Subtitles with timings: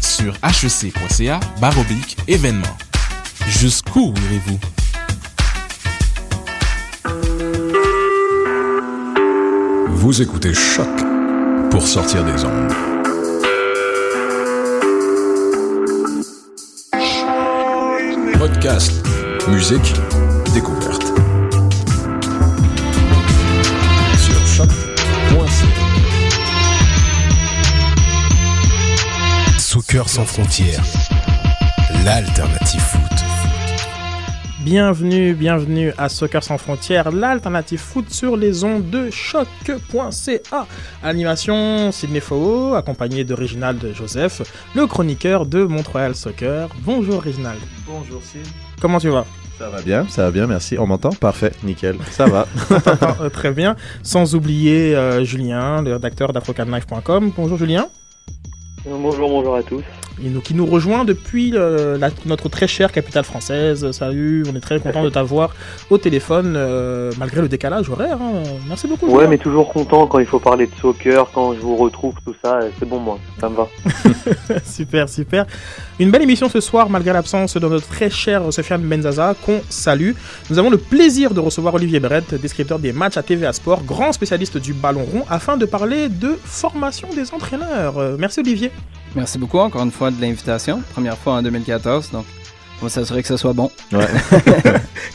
[0.00, 2.76] sur hec.ca baroblique événement.
[3.46, 4.58] Jusqu'où irez-vous?
[9.88, 10.88] Vous écoutez Choc
[11.70, 12.72] pour sortir des ondes.
[18.38, 18.92] Podcast,
[19.48, 19.94] musique,
[20.54, 21.07] découverte.
[29.90, 30.84] Soccer sans frontières,
[32.04, 33.24] l'alternative foot.
[34.60, 40.66] Bienvenue, bienvenue à Soccer sans frontières, l'alternative foot sur les ondes de choc.ca.
[41.02, 44.42] Animation Sydney Faux, accompagné de Réginald Joseph,
[44.74, 46.68] le chroniqueur de Montréal Soccer.
[46.82, 47.60] Bonjour Réginald.
[47.86, 48.46] Bonjour Sid.
[48.82, 49.24] Comment tu vas?
[49.58, 50.76] Ça va bien, ça va bien, merci.
[50.78, 51.14] On m'entend?
[51.14, 52.46] Parfait, nickel, ça va.
[53.22, 53.74] Euh, Très bien.
[54.02, 57.32] Sans oublier euh, Julien, le rédacteur d'afrocanlife.com.
[57.34, 57.88] Bonjour Julien.
[58.88, 59.84] Bonjour, bonjour à tous.
[60.22, 63.90] Nous- qui nous rejoint depuis euh, la- notre très chère capitale française.
[63.92, 65.54] Salut, on est très content de t'avoir
[65.90, 68.18] au téléphone, euh, malgré le décalage horaire.
[68.20, 68.42] hein.
[68.68, 69.06] Merci beaucoup.
[69.06, 69.28] Ouais, Julien.
[69.28, 72.56] mais toujours content quand il faut parler de soccer, quand je vous retrouve, tout ça,
[72.56, 73.68] euh, c'est bon, moi, ça me va.
[74.64, 75.46] super, super.
[75.98, 80.12] Une belle émission ce soir, malgré l'absence de notre très cher Sofiane Benzaza, qu'on salue.
[80.50, 84.12] Nous avons le plaisir de recevoir Olivier Brett, descripteur des matchs à TVA Sport, grand
[84.12, 87.98] spécialiste du ballon rond, afin de parler de formation des entraîneurs.
[87.98, 88.70] Euh, merci Olivier.
[89.16, 90.82] Merci beaucoup encore une fois de l'invitation.
[90.92, 92.24] Première fois en 2014, donc
[92.80, 93.70] on va s'assurer que ce soit bon.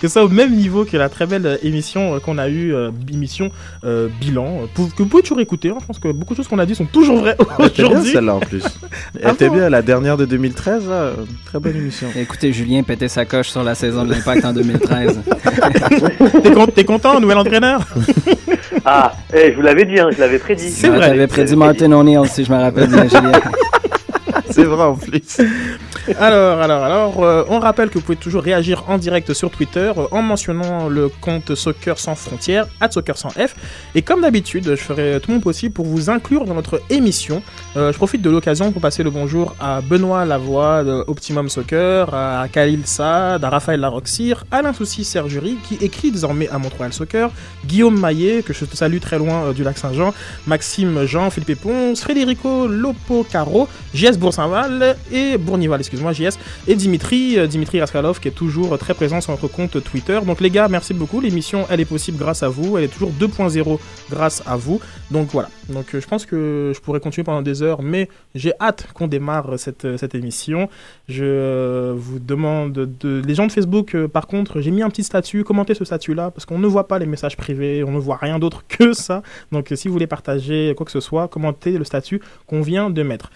[0.02, 2.76] Que ça au même niveau que la très belle euh, émission euh, qu'on a eue,
[2.76, 3.52] euh, émission
[3.86, 5.70] euh, bilan, pour- que vous pouvez toujours écouter.
[5.70, 5.78] hein.
[5.80, 8.12] Je pense que beaucoup de choses qu'on a dit sont toujours vraies aujourd'hui.
[8.12, 8.64] celle-là en plus.
[9.22, 11.14] Elle était bien, la dernière de 2013, là, euh,
[11.46, 12.10] très bonne émission.
[12.18, 15.22] Écoutez, Julien pétait sa coche sur la saison de l'Impact en 2013.
[16.44, 17.88] T'es con- T'es content, nouvel entraîneur?
[18.84, 20.70] Ah, eh, je vous l'avais dit, hein, je l'avais prédit.
[20.70, 21.08] C'est Ouais, vrai.
[21.12, 23.31] T'avais prédit Martin O'Neill, si je me rappelle bien, Julien.
[24.53, 25.41] C'est vrai en plus.
[26.19, 29.90] Alors, alors, alors, euh, on rappelle que vous pouvez toujours réagir en direct sur Twitter
[29.97, 33.56] euh, en mentionnant le compte Soccer sans frontières, at Soccer sans F.
[33.96, 37.42] Et comme d'habitude, je ferai tout mon possible pour vous inclure dans notre émission.
[37.78, 42.13] Euh, je profite de l'occasion pour passer le bonjour à Benoît Lavoie de Optimum Soccer,
[42.13, 47.31] à Khalil Saad, à Raphaël Laroxir, Alain Soucy Sergerie qui écrit désormais à Montréal Soccer,
[47.66, 50.13] Guillaume Maillet, que je salue très loin du lac Saint-Jean,
[50.47, 54.18] Maxime Jean, Philippe Ponce, Federico Lopo Caro, JS
[55.12, 56.38] Et Bournival, excuse-moi, JS,
[56.68, 60.20] et Dimitri, euh, Dimitri Raskalov qui est toujours très présent sur notre compte Twitter.
[60.26, 61.22] Donc les gars, merci beaucoup.
[61.22, 62.78] L'émission, elle est possible grâce à vous.
[62.78, 64.81] Elle est toujours 2.0 grâce à vous.
[65.12, 65.50] Donc voilà.
[65.70, 69.08] Donc euh, je pense que je pourrais continuer pendant des heures, mais j'ai hâte qu'on
[69.08, 70.70] démarre cette, euh, cette émission.
[71.08, 73.96] Je vous demande de les gens de Facebook.
[74.08, 75.44] par contre, j'ai mis un petit statut.
[75.44, 78.40] Commentez ce statut-là parce qu'on ne voit pas les messages privés, on ne voit rien
[78.40, 79.24] d'autre que ça.
[79.52, 83.04] Donc si vous voulez partager quoi que ce soit, commentez le statut qu'on vient de
[83.04, 83.30] mettre.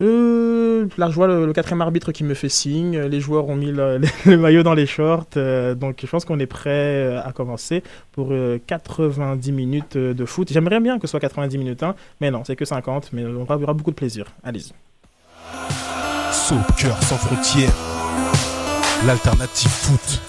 [0.00, 2.98] Euh, là, je vois le, le quatrième arbitre qui me fait signe.
[3.00, 5.26] Les joueurs ont mis le, le maillot dans les shorts.
[5.36, 7.82] euh, donc, je pense qu'on est prêt euh, à commencer
[8.12, 10.52] pour euh, 90 minutes euh, de foot.
[10.52, 13.12] J'aimerais bien que ce soit 90 minutes, hein, mais non, c'est que 50.
[13.12, 14.26] Mais on aura beaucoup de plaisir.
[14.44, 14.72] Allez-y.
[16.32, 17.74] Soccer sans frontières,
[19.06, 20.20] l'alternative foot.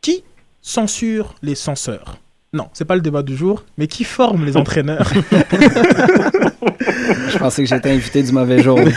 [0.00, 0.24] Qui
[0.62, 2.16] censure les censeurs?
[2.52, 5.12] Non, c'est pas le débat du jour, mais qui forme les entraîneurs
[7.28, 8.78] Je pensais que j'étais invité du mauvais jour.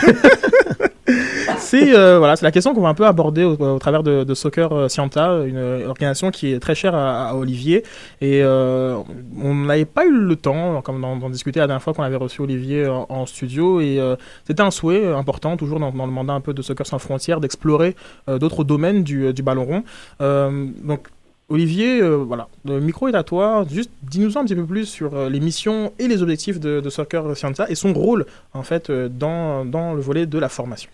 [1.58, 4.22] C'est euh, voilà, c'est la question qu'on va un peu aborder au, au travers de,
[4.22, 7.82] de Soccer euh, Scienta, une euh, organisation qui est très chère à, à Olivier.
[8.20, 8.98] Et euh,
[9.42, 12.42] on n'avait pas eu le temps, comme d'en discuter la dernière fois qu'on avait reçu
[12.42, 13.80] Olivier en, en studio.
[13.80, 14.14] Et euh,
[14.46, 17.40] c'était un souhait important, toujours dans, dans le mandat un peu de Soccer sans frontières,
[17.40, 17.96] d'explorer
[18.28, 19.84] euh, d'autres domaines du, du ballon rond.
[20.20, 21.08] Euh, donc
[21.50, 23.66] Olivier, euh, voilà, le micro est à toi.
[23.70, 27.36] Juste dis-nous un petit peu plus sur euh, les missions et les objectifs de, Soccer
[27.36, 28.24] Scienta et son rôle
[28.54, 29.64] en fait euh, dans,
[29.94, 30.90] le volet de la formation.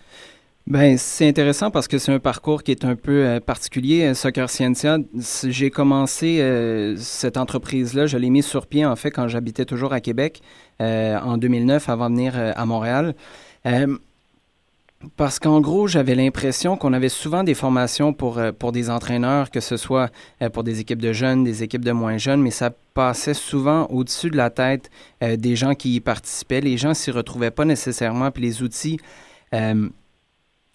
[0.67, 4.13] Ben, c'est intéressant parce que c'est un parcours qui est un peu particulier.
[4.13, 6.39] Soccer Scientia, c- j'ai commencé
[6.97, 10.41] cette entreprise-là, je l'ai mise sur pied en fait quand j'habitais toujours à Québec
[10.79, 13.15] en 2009 avant de venir à Montréal.
[15.17, 19.49] Parce qu'en gros, j'avais l'impression qu'on avait souvent des formations pour, euh, pour des entraîneurs,
[19.49, 20.11] que ce soit
[20.41, 23.87] euh, pour des équipes de jeunes, des équipes de moins jeunes, mais ça passait souvent
[23.87, 24.89] au-dessus de la tête
[25.23, 26.61] euh, des gens qui y participaient.
[26.61, 28.99] Les gens s'y retrouvaient pas nécessairement, puis les outils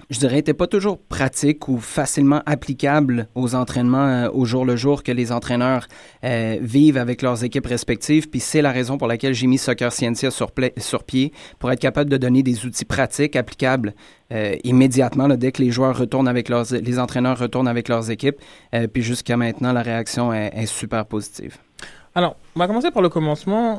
[0.09, 4.77] je dirais, n'était pas toujours pratique ou facilement applicable aux entraînements euh, au jour le
[4.77, 5.87] jour que les entraîneurs
[6.25, 8.29] euh, vivent avec leurs équipes respectives.
[8.29, 10.53] Puis c'est la raison pour laquelle j'ai mis Soccer Scientia sur,
[11.03, 13.95] pied pour être capable de donner des outils pratiques applicables
[14.33, 18.37] euh, immédiatement dès que les joueurs retournent avec leurs, les entraîneurs retournent avec leurs équipes.
[18.93, 21.57] puis jusqu'à maintenant, la réaction est, super positive.
[22.15, 23.79] Alors, on va commencer par le commencement.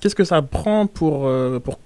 [0.00, 1.30] Qu'est-ce que ça prend pour,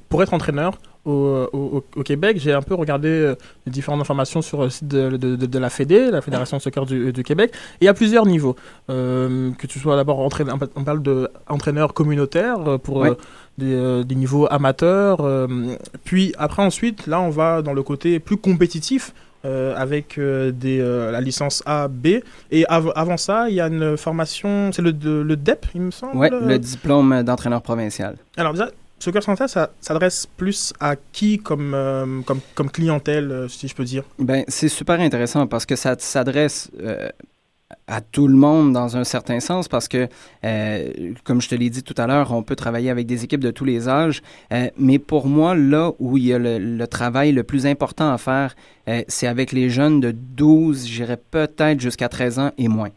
[0.09, 4.70] pour être entraîneur au, Québec, j'ai un peu regardé euh, les différentes informations sur le
[4.70, 7.53] site de, de, la Fédé, la Fédération de soccer du, Québec.
[7.81, 8.56] Et il y a plusieurs niveaux.
[8.91, 13.05] Euh, que tu sois d'abord entraîneur, on parle d'entraîneur communautaire euh, pour
[13.58, 15.19] des, des, niveaux amateurs.
[16.05, 19.12] puis après, ensuite, là, on va dans le côté plus compétitif.
[19.44, 20.79] avec des,
[21.12, 22.20] la licence A, B.
[22.50, 24.91] Et avant ça, il y a une formation, c'est le,
[25.23, 28.17] le DEP, il me semble Oui, le diplôme d'entraîneur provincial.
[28.37, 33.48] Alors déjà, Soccer Santa, ça s'adresse plus à qui comme, euh, comme, comme, clientèle, euh,
[33.48, 34.04] si je peux dire?
[34.19, 37.08] Ben, C'est super intéressant parce que ça s'adresse euh,
[37.87, 40.08] à tout le monde dans un certain sens parce que,
[41.25, 43.50] comme je te l'ai dit tout à l'heure, on peut travailler avec des équipes de
[43.50, 44.22] tous les âges.
[44.78, 48.19] mais pour moi, là où il y a le, le travail le plus important à
[48.19, 48.54] faire,
[49.08, 52.90] c'est avec les jeunes de 12, j'irais peut-être jusqu'à 13 ans et moins.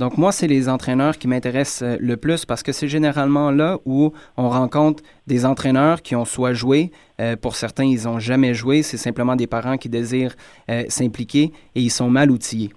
[0.00, 3.76] Donc moi, c'est les entraîneurs qui m'intéressent euh, le plus parce que c'est généralement là
[3.84, 8.54] où on rencontre des entraîneurs qui ont soit joué, euh, pour certains, ils n'ont jamais
[8.54, 10.36] joué, c'est simplement des parents qui désirent
[10.70, 12.72] euh, s'impliquer et ils sont mal outillés.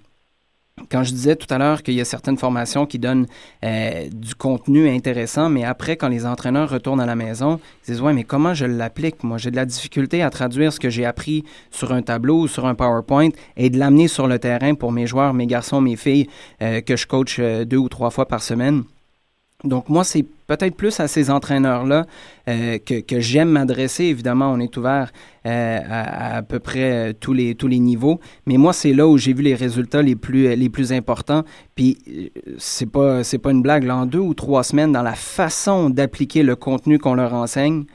[0.90, 3.28] Quand je disais tout à l'heure qu'il y a certaines formations qui donnent
[3.64, 8.02] euh, du contenu intéressant, mais après, quand les entraîneurs retournent à la maison, ils disent
[8.02, 9.24] Ouais, mais comment je l'applique?
[9.24, 12.48] Moi, j'ai de la difficulté à traduire ce que j'ai appris sur un tableau ou
[12.48, 15.96] sur un PowerPoint et de l'amener sur le terrain pour mes joueurs, mes garçons, mes
[15.96, 16.28] filles
[16.64, 18.84] euh, que je coach euh, deux ou trois fois par semaine.
[19.64, 22.06] Donc moi, c'est peut-être plus à ces entraîneurs-là
[22.50, 24.06] euh, que, j'aime m'adresser.
[24.06, 25.12] Évidemment, on est ouvert
[25.46, 28.20] euh, à, à, peu près euh, tous les, niveaux.
[28.46, 31.44] Mais moi, c'est là où j'ai vu les résultats les plus, importants.
[31.76, 31.98] Puis,
[32.58, 33.86] c'est pas, pas une blague.
[33.86, 37.86] Là, en deux ou trois semaines, dans la façon d'appliquer le contenu qu'on leur enseigne,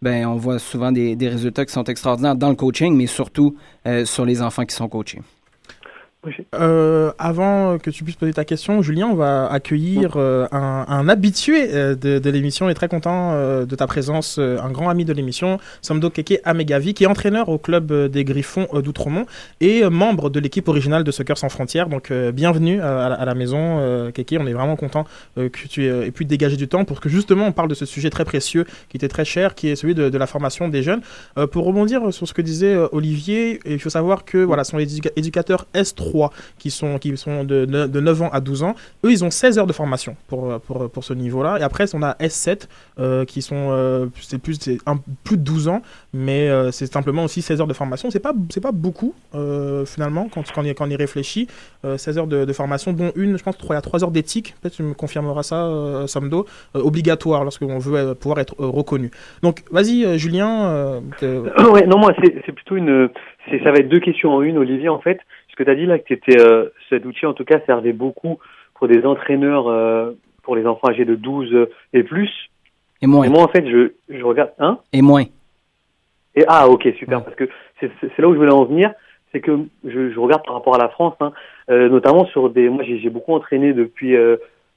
[0.00, 3.54] ben, on voit souvent des, résultats qui sont extraordinaires dans le coaching, mais surtout
[4.04, 5.20] sur les enfants qui sont coachés.
[6.54, 11.08] Euh, avant que tu puisses poser ta question, Julien, on va accueillir euh, un, un,
[11.08, 14.88] habitué euh, de, de l'émission et très content euh, de ta présence, euh, un grand
[14.88, 19.26] ami de l'émission, Samdo Keke Amegavi, qui est entraîneur au club euh, des Griffons d'Outremont
[19.60, 21.88] et membre de l'équipe originale de Soccer Sans Frontières.
[21.88, 26.24] Donc bienvenue à, à, la maison, Keke, on est vraiment content que tu aies pu
[26.24, 28.96] te dégager du temps pour que justement on parle de ce sujet très précieux qui
[28.96, 31.00] était très cher, qui est celui de, de la formation des jeunes.
[31.50, 36.11] pour rebondir sur ce que disait Olivier, il faut savoir que voilà, son éducateur S3
[36.58, 38.74] qui sont, qui sont de, de, 9 ans à 12 ans,
[39.04, 41.58] eux, ils ont 16 heures de formation pour, pour, pour ce niveau-là.
[41.58, 42.68] Et après, on a S7
[42.98, 44.06] euh, qui sont euh,
[44.42, 45.82] plus, un, plus de 12 ans,
[46.12, 48.10] mais euh, c'est simplement aussi 16 heures de formation.
[48.10, 48.32] C'est pas,
[48.62, 49.14] pas beaucoup,
[49.86, 51.48] finalement, quand, quand, on y, quand on y réfléchit.
[51.96, 54.54] 16 heures de, formation, dont une, je pense, 3, il y a 3 heures d'éthique,
[54.60, 59.10] peut-être tu me confirmeras ça, Samdo, obligatoire lorsqu'on veut pouvoir être reconnu.
[59.42, 61.00] Donc, vas-y, Julien.
[61.22, 63.08] ouais, non, moi, c'est plutôt une.
[63.64, 65.18] Ça va être deux questions en une, Olivier, en fait
[65.52, 68.38] ce que tu as dit là, que euh, cet outil en tout cas servait beaucoup
[68.74, 72.30] pour des entraîneurs euh, pour les enfants âgés de 12 et plus.
[73.02, 73.24] Et moins.
[73.24, 74.52] Et moi en fait, je, je regarde.
[74.58, 74.78] Hein?
[74.92, 75.24] Et moins.
[76.34, 78.92] Et ah ok super parce que c'est là où je voulais en venir,
[79.30, 81.32] c'est que je, je, regarde par rapport à la France, hein,
[81.70, 82.70] euh, notamment sur des.
[82.70, 84.16] Moi j'ai beaucoup entraîné depuis.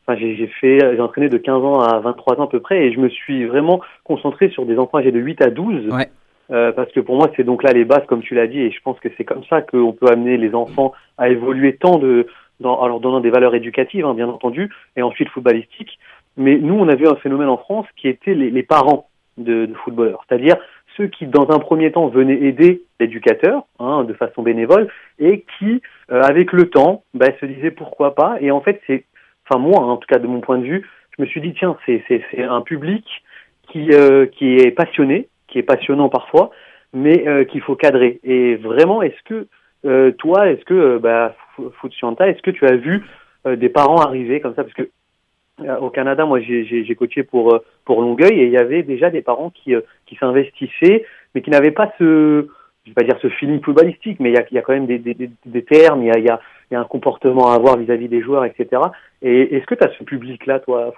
[0.08, 2.94] Enfin, j'ai fait, j'ai entraîné de 15 ans à 23 ans à peu près, et
[2.94, 5.88] je me suis vraiment concentré sur des enfants âgés de 8 à 12.
[5.88, 6.10] Ouais.
[6.51, 8.71] Euh, parce que pour moi, c'est donc là les bases, comme tu l'as dit, et
[8.71, 12.27] je pense que c'est comme ça qu'on peut amener les enfants à évoluer tant de,
[12.59, 15.97] dans, en leur donnant des valeurs éducatives, hein, bien entendu, et ensuite footballistiques.
[16.37, 19.65] Mais nous, on a vu un phénomène en France qui était les, les parents de,
[19.65, 20.55] de footballeurs, c'est-à-dire
[20.95, 24.87] ceux qui, dans un premier temps, venaient aider l'éducateur hein, de façon bénévole,
[25.19, 28.37] et qui, euh, avec le temps, bah, se disaient pourquoi pas.
[28.39, 29.03] Et en fait, c'est,
[29.47, 30.87] enfin moi, hein, en tout cas de mon point de vue,
[31.17, 33.05] je me suis dit tiens, c'est un public
[33.71, 36.51] qui euh, qui est passionné, qui est passionnant parfois,
[36.91, 38.19] mais euh, qu'il faut cadrer.
[38.25, 39.47] Et vraiment, est-ce que
[39.85, 43.05] euh, toi, est-ce que euh, bah, est-ce que tu as vu
[43.45, 44.63] des parents arriver comme ça?
[44.63, 44.89] Parce que
[45.79, 49.50] au Canada, moi, j'ai coaché pour pour Longueuil et il y avait déjà des parents
[49.50, 49.74] qui
[50.05, 52.47] qui s'investissaient, mais qui n'avaient pas ce
[52.83, 55.63] je vais pas dire ce feeling footballistique, mais il y a, quand même des, des,
[55.63, 56.39] termes, y, a,
[56.72, 58.81] y a, un comportement à avoir vis-à-vis des joueurs, etc.
[59.22, 60.93] Et est-ce que tu as ce public-là, toi,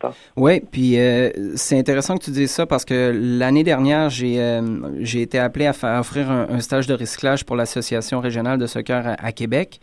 [0.00, 4.40] pas Oui, puis euh, c'est intéressant que tu dises ça parce que l'année dernière, j'ai
[4.40, 4.62] euh,
[5.00, 8.66] j'ai été appelé à, faire, offrir un, un, stage de recyclage pour l'Association régionale de
[8.66, 9.80] soccer à, à Québec.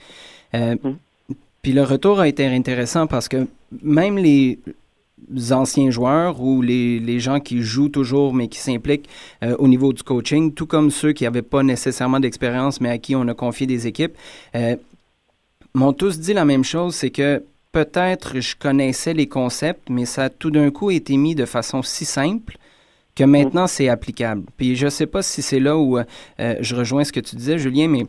[0.56, 1.36] Euh, mmh.
[1.62, 3.48] Puis le retour a été intéressant parce que
[3.82, 4.60] même les
[5.52, 9.10] anciens joueurs ou les, les, gens qui jouent toujours mais qui s'impliquent
[9.44, 12.98] euh, au niveau du coaching, tout comme ceux qui n'avaient pas nécessairement d'expérience mais à
[12.98, 14.13] qui on a confié des équipes,
[14.56, 14.75] euh,
[15.74, 20.25] m'ont tous dit la même chose, c'est que peut-être je connaissais les concepts, mais ça
[20.25, 22.58] a tout d'un coup été mis de façon si simple
[23.15, 24.44] que maintenant c'est applicable.
[24.58, 26.03] Puis je ne sais pas si c'est là où euh,
[26.60, 28.06] je rejoins ce que tu disais, Julien, mais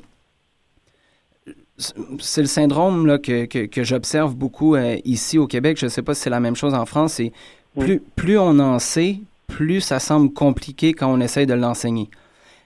[2.21, 5.77] c'est le syndrome là, que, que, j'observe beaucoup euh, ici au Québec.
[5.79, 7.15] Je ne sais pas si c'est la même chose en France.
[7.15, 7.33] C'est
[7.79, 9.19] plus, plus on en sait,
[9.49, 12.09] plus ça semble compliqué quand on essaye de l'enseigner.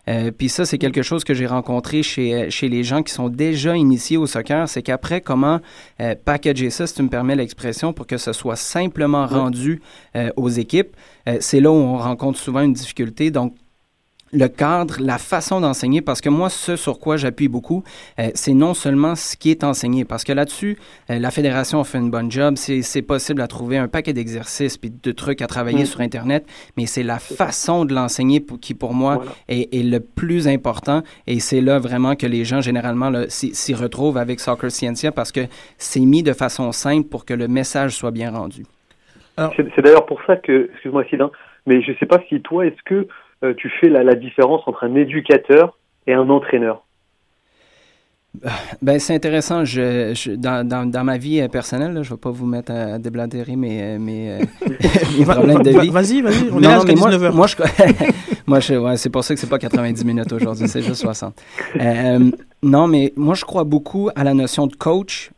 [0.08, 3.12] Euh, puis ça, c'est quelque chose que j'ai rencontré chez, euh, chez les gens qui
[3.12, 4.68] sont déjà initiés au soccer.
[4.68, 5.60] C'est qu'après, comment
[6.24, 9.80] packager ça, si tu me permets l'expression, pour que ce soit simplement rendu
[10.36, 10.96] aux équipes,
[11.40, 13.30] c'est là où on rencontre souvent une difficulté.
[13.30, 13.54] Donc,
[14.32, 17.82] le cadre, la façon d'enseigner, parce que moi, ce sur quoi j'appuie beaucoup,
[18.18, 20.76] euh, c'est non seulement ce qui est enseigné, parce que là-dessus,
[21.10, 24.76] euh, la fédération a fait une bonne job, c'est possible à trouver un paquet d'exercices
[24.76, 25.86] puis de trucs à travailler mm.
[25.86, 31.02] sur Internet, mais c'est la façon de l'enseigner qui, pour moi, est, le plus important,
[31.26, 35.40] et c'est là vraiment que les gens, généralement, s'y retrouvent avec Soccer Scientia, parce que
[35.78, 38.64] c'est mis de façon simple pour que le message soit bien rendu.
[39.56, 41.30] C'est d'ailleurs pour ça que, excuse-moi Sylvain,
[41.66, 43.06] mais je ne sais pas si toi, est-ce que
[43.44, 46.84] euh, tu fais la, différence entre un éducateur et un entraîneur
[48.82, 49.64] ben, c'est intéressant.
[49.64, 53.56] Je, dans, dans, ma vie euh, personnelle, je ne vais pas vous mettre à, déblatérer
[53.56, 54.38] mes, mes,
[55.18, 55.88] mes problèmes de vie.
[55.88, 57.32] Vas-y, vas-y, on est là jusqu'à 19h.
[57.32, 57.46] Moi,
[58.46, 61.34] moi, je, ouais, c'est pour ça que c'est pas 90 minutes aujourd'hui, c'est juste 60.
[61.80, 62.30] Euh,
[62.62, 65.30] non, mais moi, je crois beaucoup à la notion de coach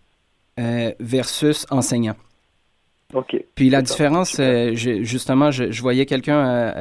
[0.58, 2.16] versus enseignant.
[3.14, 3.34] OK.
[3.54, 4.38] Puis la différence,
[4.74, 6.74] justement, je, je voyais quelqu'un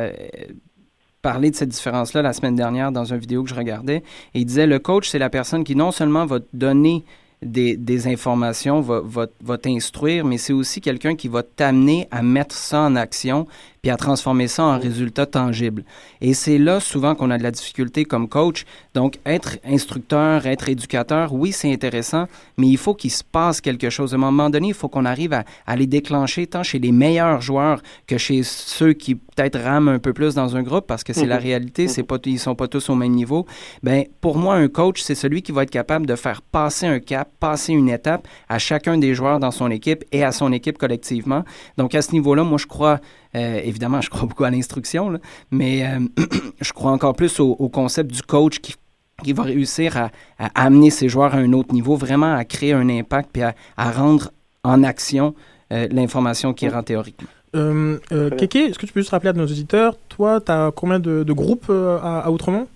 [1.21, 4.03] parler de cette différence-là la semaine dernière dans une vidéo que je regardais.
[4.33, 7.03] Et il disait, le coach, c'est la personne qui non seulement va te donner
[7.41, 12.21] des, des informations, va, va, va t'instruire, mais c'est aussi quelqu'un qui va t'amener à
[12.21, 13.47] mettre ça en action,
[13.81, 15.85] puis à transformer ça en résultat tangible.
[16.19, 18.65] Et c'est là souvent qu'on a de la difficulté comme coach.
[18.93, 22.27] Donc, être instructeur, être éducateur, oui, c'est intéressant,
[22.57, 24.13] mais il faut qu'il se passe quelque chose.
[24.13, 26.91] À un moment donné, il faut qu'on arrive à, à, les déclencher tant chez les
[26.91, 31.03] meilleurs joueurs que chez ceux qui peut-être rament un peu plus dans un groupe, parce
[31.03, 31.43] que c'est la mhm.
[31.43, 33.45] réalité, c'est pas, ils sont pas tous au même niveau.
[33.83, 36.99] Ben, pour moi, un coach, c'est celui qui va être capable de faire passer un
[36.99, 40.77] cap, passer une étape à chacun des joueurs dans son équipe et à son équipe
[40.77, 41.43] collectivement.
[41.77, 42.99] Donc, à ce niveau-là, moi, je crois
[43.35, 45.19] euh, évidemment, je crois beaucoup à l'instruction,
[45.51, 45.99] mais euh,
[46.61, 48.75] je crois encore plus au, concept du coach qui,
[49.23, 50.09] qui va réussir à,
[50.55, 54.31] amener ses joueurs à un autre niveau, vraiment à créer un impact puis à, rendre
[54.63, 55.35] en action
[55.71, 57.29] euh, l'information qui rend théoriquement.
[57.55, 57.97] Euh,
[58.37, 61.23] Kéké, est-ce que tu peux juste rappeler à nos auditeurs, toi, tu as combien de,
[61.33, 62.67] groupes à, Outremont?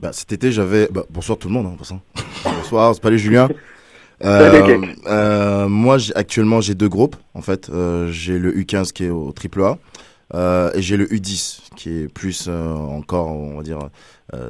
[0.00, 0.88] Bah, Cet été, j'avais.
[0.92, 2.00] Bah, bonsoir tout le monde, en passant.
[2.68, 3.48] Bonsoir, c'est pas les Julien.
[4.24, 7.14] Euh, euh, moi, actuellement, j'ai deux groupes.
[7.34, 9.78] En fait, euh, j'ai le U15 qui est au triple A
[10.34, 13.78] euh, et j'ai le U10 qui est plus euh, encore, on va dire,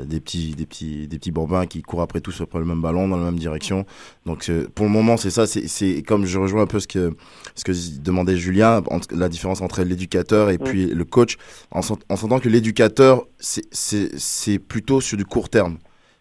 [0.06, 3.08] des petits, des petits, des petits bambins qui courent après tous après le même ballon
[3.08, 3.84] dans la même direction.
[4.24, 5.46] Donc, pour le moment, c'est ça.
[5.46, 7.14] C'est comme je rejoins un peu ce que
[7.54, 11.36] ce que demandait Julien, la différence entre l'éducateur et puis le coach,
[11.72, 15.76] en, en sentant que l'éducateur, c'est plutôt sur du court terme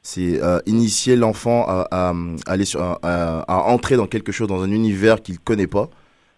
[0.07, 2.13] c'est euh, initier l'enfant à,
[2.45, 5.89] aller à, entrer dans quelque chose, dans un univers qu'il connaît pas,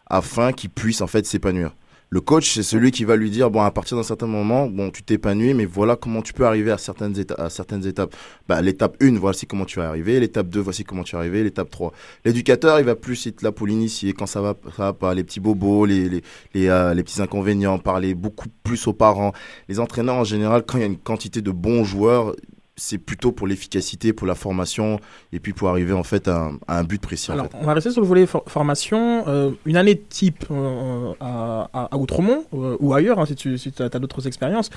[0.08, 1.76] afin qu'il puisse en fait s'épanouir.
[2.10, 4.90] Le coach, c'est celui qui va lui dire bon, à partir d'un certain moment, bon,
[4.90, 7.40] tu t'épanouis, mais voilà comment tu peux arriver à certaines étapes.
[7.40, 8.16] À certaines étapes.
[8.48, 10.20] Bah, l'étape 1, voici comment tu vas arriver.
[10.20, 11.44] L'étape 2, voici comment tu vas arriver.
[11.44, 11.94] L'étape 3.
[12.26, 15.14] L'éducateur, il va plus être là pour l'initier quand ça va, ça va pas.
[15.14, 16.24] Les petits bobos, les, les,
[16.56, 19.32] les, euh, les petits inconvénients, parler beaucoup plus aux parents.
[19.68, 22.34] Les entraîneurs, en général, quand il y a une quantité de bons joueurs,
[22.80, 25.00] c'est plutôt pour l'efficacité, pour la formation
[25.34, 27.32] et puis pour arriver en fait à, un but précis.
[27.32, 29.28] Alors, on va rester sur le volet formation.
[29.28, 34.28] Euh, une année type euh, à, Outremont euh, ou ailleurs, hein, si tu as, d'autres
[34.28, 34.70] expériences,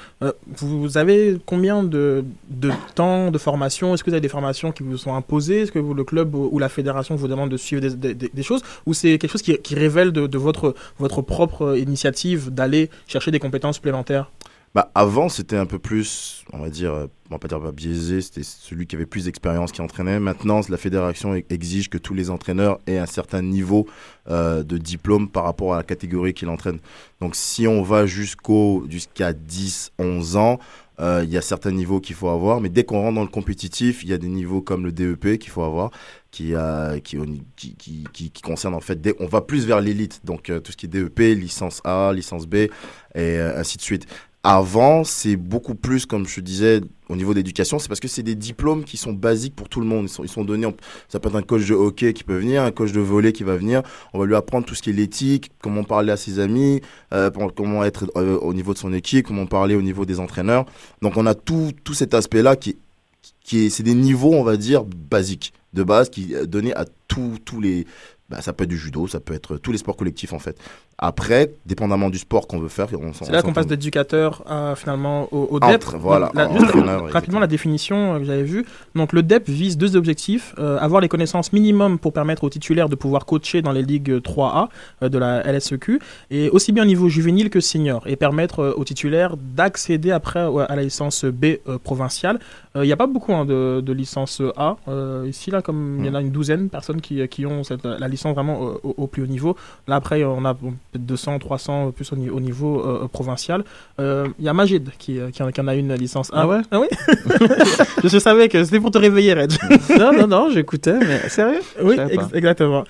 [0.57, 2.25] vous avez combien de,
[2.95, 3.95] temps de formation?
[3.95, 5.63] Est-ce que vous avez des formations qui vous sont imposées?
[5.63, 8.63] Est-ce que le club ou la fédération vous demande de suivre des, choses?
[8.87, 13.39] Ou c'est quelque chose qui, révèle de, de, votre, votre propre initiative d'aller chercher des
[13.39, 14.31] compétences supplémentaires?
[14.75, 18.23] Bah, avant, c'était un peu plus, on va dire, euh, on va pas dire biaisé,
[18.23, 20.19] c'était celui qui avait plus d'expérience qui entraînait.
[20.19, 23.87] Maintenant, la fédération exige que tous les entraîneurs aient un certain niveau
[24.31, 26.81] euh, de diplôme par rapport à la catégorie qu'ils entraînent.
[27.21, 30.59] Donc, si on va jusqu'au jusqu'à 10, 11 ans,
[31.01, 33.29] euh, il y a certains niveaux qu'il faut avoir, mais dès qu'on rentre dans le
[33.29, 35.91] compétitif, il y a des niveaux comme le DEP qu'il faut avoir,
[36.31, 36.55] qui,
[37.05, 37.19] qui,
[37.57, 40.87] qui, qui, qui, concerne en fait, on va plus vers l'élite, donc tout ce qui
[40.87, 42.69] est DEP, licence A, licence B,
[43.15, 44.07] et ainsi de suite
[44.45, 48.35] avant, c'est beaucoup plus, comme je disais, au niveau d'éducation, c'est parce que c'est des
[48.35, 50.07] diplômes qui sont basiques pour tout le monde.
[50.07, 50.67] Ils sont, ils sont donnés,
[51.09, 53.45] ça peut être un coach de hockey qui peut venir, un coach de volley qui
[53.45, 53.83] va venir.
[54.13, 56.81] On va lui apprendre tout ce qui est l'éthique, comment parler à ses amis,
[57.13, 60.67] euh, comment être euh, au niveau de son équipe, comment parler au niveau des entraîneurs.
[61.03, 62.77] Donc on a tout, tout cet aspect-là qui,
[63.45, 66.85] qui est, c'est des niveaux, on va dire, basiques, de base, qui est donné à
[67.07, 67.87] tous les,
[68.33, 70.59] bah, ça peut être du judo, ça peut être tous les sports collectifs en fait.
[71.05, 75.27] Après, dépendamment du sport qu'on veut faire, on C'est là qu'on passe d'éducateur à finalement
[75.33, 75.83] au, au DEP.
[75.99, 76.31] voilà,
[77.11, 78.65] rapidement la définition euh, que j'avais vue.
[78.95, 82.89] Donc le DEP vise deux objectifs euh, avoir les connaissances minimum pour permettre aux titulaires
[82.89, 84.69] de pouvoir coacher dans les ligues 3A
[85.03, 85.99] euh, de la LSEQ
[86.31, 90.77] et aussi bien au niveau juvénile que senior et permettre aux titulaires d'accéder après à
[90.77, 92.39] la licence B provinciale.
[92.77, 94.77] Il n'y a pas beaucoup hein, de, de licence A
[95.27, 97.85] ici là, comme il y en a une douzaine de personnes qui, qui ont cette,
[97.85, 99.57] la licence vraiment au, au, plus haut niveau.
[99.89, 100.57] Là après on a
[100.95, 103.65] 200, 300 plus au, au niveau euh, provincial.
[103.99, 106.81] Il euh, y a Majid qui, euh, qui, en, a une licence Ah ouais Ah
[106.81, 106.87] oui
[108.05, 109.53] Je savais que c'était pour te réveiller, Red.
[109.99, 111.61] non, non, non, j'écoutais, mais sérieux?
[111.83, 111.97] Oui,
[112.35, 112.85] exactement.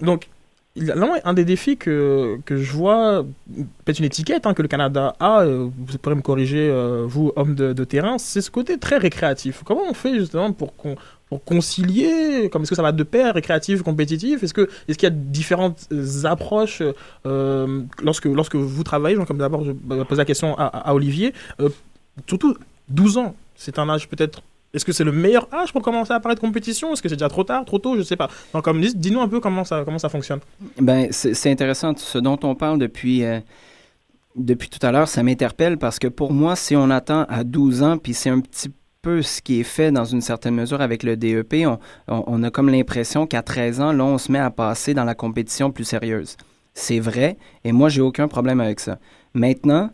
[0.00, 0.28] donc,
[0.76, 3.26] Là, un des défis que, que je vois,
[3.84, 6.70] peut-être une étiquette hein, que le Canada a, vous pourrez me corriger,
[7.06, 9.62] vous, homme de, terrain, c'est ce côté très récréatif.
[9.64, 10.74] Comment on fait justement pour
[11.38, 14.42] concilier comme est-ce que ça va de pair récréatif compétitif?
[14.42, 15.88] Est-ce que est-ce qu'il y a différentes
[16.24, 16.82] approches
[17.26, 19.16] euh, lorsque lorsque vous travaillez?
[19.24, 21.32] Comme d'abord je pose la question à, Olivier.
[21.60, 21.68] Euh,
[22.26, 22.56] surtout
[22.88, 26.20] 12 ans c'est un âge peut-être est-ce que c'est le meilleur âge pour commencer à
[26.20, 26.92] parler de compétition?
[26.92, 27.96] Est-ce que c'est déjà trop tard, trop tôt?
[27.96, 28.28] Je sais pas.
[28.54, 30.40] Donc, comme dis-nous un peu comment ça, comment ça fonctionne.
[30.78, 31.92] Ben, c'est intéressant.
[31.96, 33.40] Ce dont on parle depuis, euh,
[34.36, 37.82] depuis tout à l'heure, ça m'interpelle parce que pour moi, si on attend à 12
[37.82, 38.70] ans, puis c'est un petit
[39.02, 41.66] peu ce qui est fait dans une certaine mesure avec le DEP.
[42.08, 45.14] On, a comme l'impression qu'à 13 ans, là, on se met à passer dans la
[45.14, 46.36] compétition plus sérieuse.
[46.74, 48.98] C'est vrai, et moi, j'ai aucun problème avec ça.
[49.34, 49.90] Maintenant,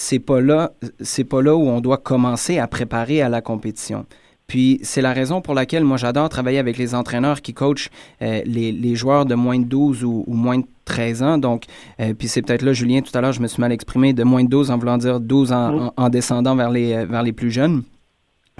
[0.00, 4.06] c'est pas là, c'est pas là où on doit commencer à préparer à la compétition.
[4.46, 7.90] Puis c'est la raison pour laquelle moi j'adore travailler avec les entraîneurs qui coachent
[8.22, 11.38] euh, les, joueurs de moins de 12 ou, moins de 13 ans.
[11.38, 11.64] Donc,
[12.00, 14.24] euh, puis c'est peut-être là, Julien, tout à l'heure, je me suis mal exprimé, de
[14.24, 17.50] moins de 12 en voulant dire 12 en, en descendant vers les, vers les plus
[17.50, 17.82] jeunes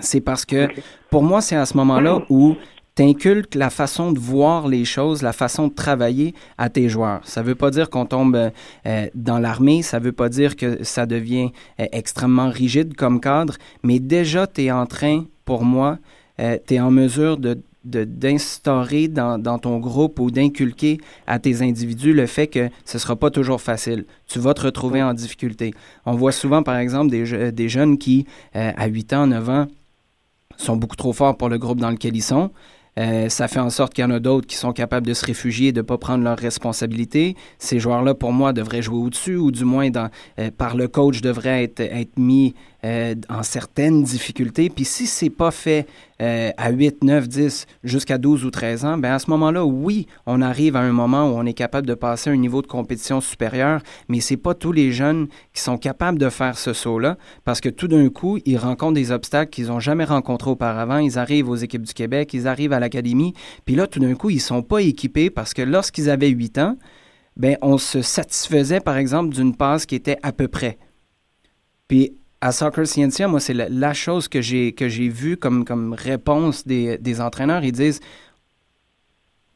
[0.03, 0.68] c'est parce que
[1.11, 2.57] pour moi, c'est à ce moment-là où
[2.96, 7.20] tu inculques la façon de voir les choses, la façon de travailler à tes joueurs.
[7.24, 8.50] Ça ne veut pas dire qu'on tombe
[8.87, 13.20] euh, dans l'armée, ça ne veut pas dire que ça devient euh, extrêmement rigide comme
[13.20, 15.98] cadre, mais déjà, tu es en train, pour moi,
[16.40, 21.62] euh, tu es en mesure de d'instaurer dans, dans, ton groupe ou d'inculquer à tes
[21.62, 24.05] individus le fait que ce ne sera pas toujours facile.
[24.26, 25.72] Tu vas te retrouver en difficulté.
[26.05, 29.66] On voit souvent, par exemple, des, des jeunes qui, à 8 ans, 9 ans,
[30.59, 32.50] sont beaucoup trop forts pour le groupe dans lequel ils sont.
[33.00, 35.24] Euh, ça fait en sorte qu'il y en a d'autres qui sont capables de se
[35.24, 37.34] réfugier et de ne pas prendre leurs responsabilités.
[37.58, 39.88] Ces joueurs-là, pour moi, devraient jouer au-dessus ou du moins
[40.38, 44.70] euh, par le coach devraient être mis euh, en certaines difficultés.
[44.70, 45.86] Puis si c'est pas fait
[46.22, 50.06] euh, à 8, 9, 10, jusqu'à 12 ou 13 ans, ben à ce moment-là, oui,
[50.24, 52.66] on arrive à un moment où on est capable de passer à un niveau de
[52.66, 57.18] compétition supérieur, mais c'est pas tous les jeunes qui sont capables de faire ce saut-là
[57.44, 60.98] parce que tout d'un coup, ils rencontrent des obstacles qu'ils n'ont jamais rencontrés auparavant.
[60.98, 64.30] Ils arrivent aux équipes du Québec, ils arrivent à l'académie, puis là, tout d'un coup,
[64.30, 66.76] ils sont pas équipés parce que lorsqu'ils avaient 8 ans,
[67.36, 70.78] ben on se satisfaisait, par exemple, d'une passe qui était à peu près.
[71.88, 75.92] Puis à Soccer Scientia, moi, c'est la, chose que j'ai que j'ai vue comme, comme
[75.92, 77.64] réponse des, des entraîneurs.
[77.64, 78.00] Ils disent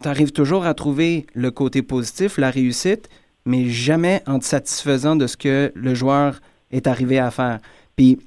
[0.02, 3.08] Tu arrives toujours à trouver le côté positif, la réussite,
[3.46, 7.60] mais jamais en te satisfaisant de ce que le joueur est arrivé à faire.
[7.96, 8.18] Puis,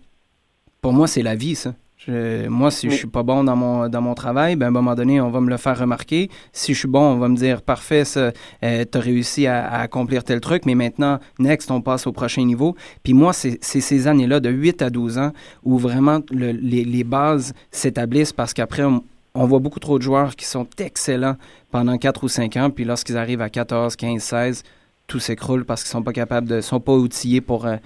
[0.81, 1.75] pour moi, c'est la vie, ça
[2.07, 4.95] moi, si je suis pas bon dans mon, dans mon travail, ben, à un moment
[4.95, 6.29] donné, on va me le faire remarquer.
[6.53, 8.31] Si je suis bon, on va me dire parfait, euh,
[8.61, 12.75] tu as réussi à, accomplir tel truc, mais maintenant, next, on passe au prochain niveau.
[13.03, 15.31] Puis moi, c'est ces années-là, de 8 à 12 ans,
[15.63, 19.01] où vraiment les, les, bases s'établissent parce qu'après, on,
[19.33, 21.35] voit beaucoup trop de joueurs qui sont excellents
[21.71, 24.63] pendant 4 ou 5 ans, puis lorsqu'ils arrivent à 14, 15, 16,
[25.07, 27.77] tout s'écroule parce qu'ils sont pas capables de, sont pas outillés pour, euh,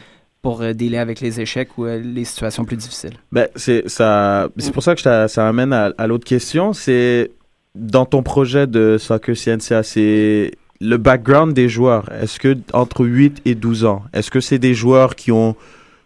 [0.42, 3.14] pour euh, dealer avec les échecs ou euh, les situations plus difficiles?
[3.32, 6.74] Ben, c'est ça, c'est pour ça que ça amène à, l'autre question.
[6.74, 7.32] C'est
[7.76, 12.12] dans ton projet de Soccer Scientia, c'est le background des joueurs.
[12.12, 15.56] Est-ce que entre 8 et 12 ans, est-ce que c'est des joueurs qui ont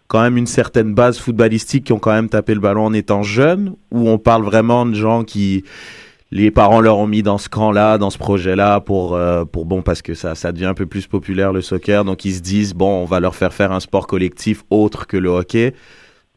[0.08, 3.22] quand même une certaine base footballistique, qui ont quand même tapé le ballon en étant
[3.22, 5.64] jeunes, ou on parle vraiment de gens qui
[6.32, 9.82] les parents leur ont mis dans ce camp-là, dans ce projet-là, pour, euh, pour bon,
[9.82, 12.04] parce que ça, ça devient un peu plus populaire le soccer.
[12.04, 15.16] Donc ils se disent, bon, on va leur faire faire un sport collectif autre que
[15.16, 15.74] le hockey.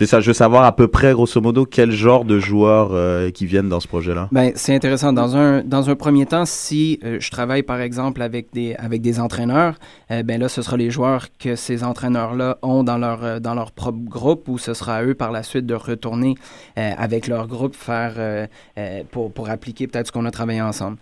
[0.02, 3.32] C'est ça, je veux savoir à peu près, grosso modo, quel genre de joueurs euh,
[3.32, 4.30] qui viennent dans ce projet-là.
[4.32, 5.12] Ben, c'est intéressant.
[5.12, 9.02] Dans un, dans un premier temps, si euh, je travaille par exemple avec des, avec
[9.02, 9.78] des entraîneurs,
[10.10, 13.74] euh, ben là, ce sera les joueurs que ces entraîneurs-là ont dans leur, dans leur
[13.74, 16.36] propre groupe ou ce sera à eux par la suite de retourner
[16.78, 18.48] avec leur groupe faire
[19.12, 20.98] pour, pour appliquer peut-être ce qu'on a travaillé ensemble.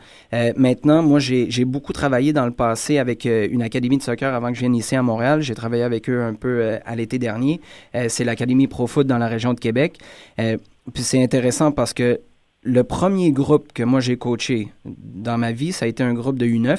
[0.56, 4.56] Maintenant, moi, j'ai beaucoup travaillé dans le passé avec une académie de soccer avant que
[4.56, 5.42] je vienne ici à Montréal.
[5.42, 7.62] J'ai travaillé avec eux un peu à l'été dernier.
[8.08, 10.00] C'est l'Académie Pro Foot dans la région de Québec.
[10.40, 10.58] Euh,
[10.94, 12.22] puis c'est intéressant parce que
[12.64, 16.38] le premier groupe que moi j'ai coaché dans ma vie, ça a été un groupe
[16.38, 16.78] de U9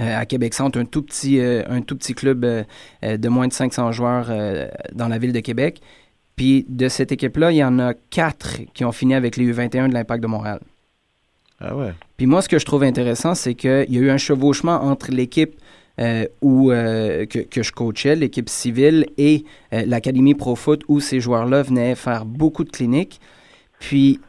[0.00, 2.64] euh, à Québec Centre, un tout petit, euh, un tout petit club euh,
[3.02, 4.30] de moins de 500 joueurs
[4.92, 5.80] dans la ville de Québec.
[6.34, 9.88] Puis de cette équipe-là, il y en a quatre qui ont fini avec les U21
[9.88, 10.60] de l'Impact de Montréal.
[11.60, 11.92] Ah ouais.
[12.16, 15.10] Puis moi, ce que je trouve intéressant, c'est qu'il y a eu un chevauchement entre
[15.10, 15.54] l'équipe
[16.00, 21.00] euh, où, euh, que, que je coachais, l'équipe civile, et euh, l'Académie Pro Foot, où
[21.00, 23.20] ces joueurs-là venaient faire beaucoup de cliniques.
[23.78, 24.20] Puis,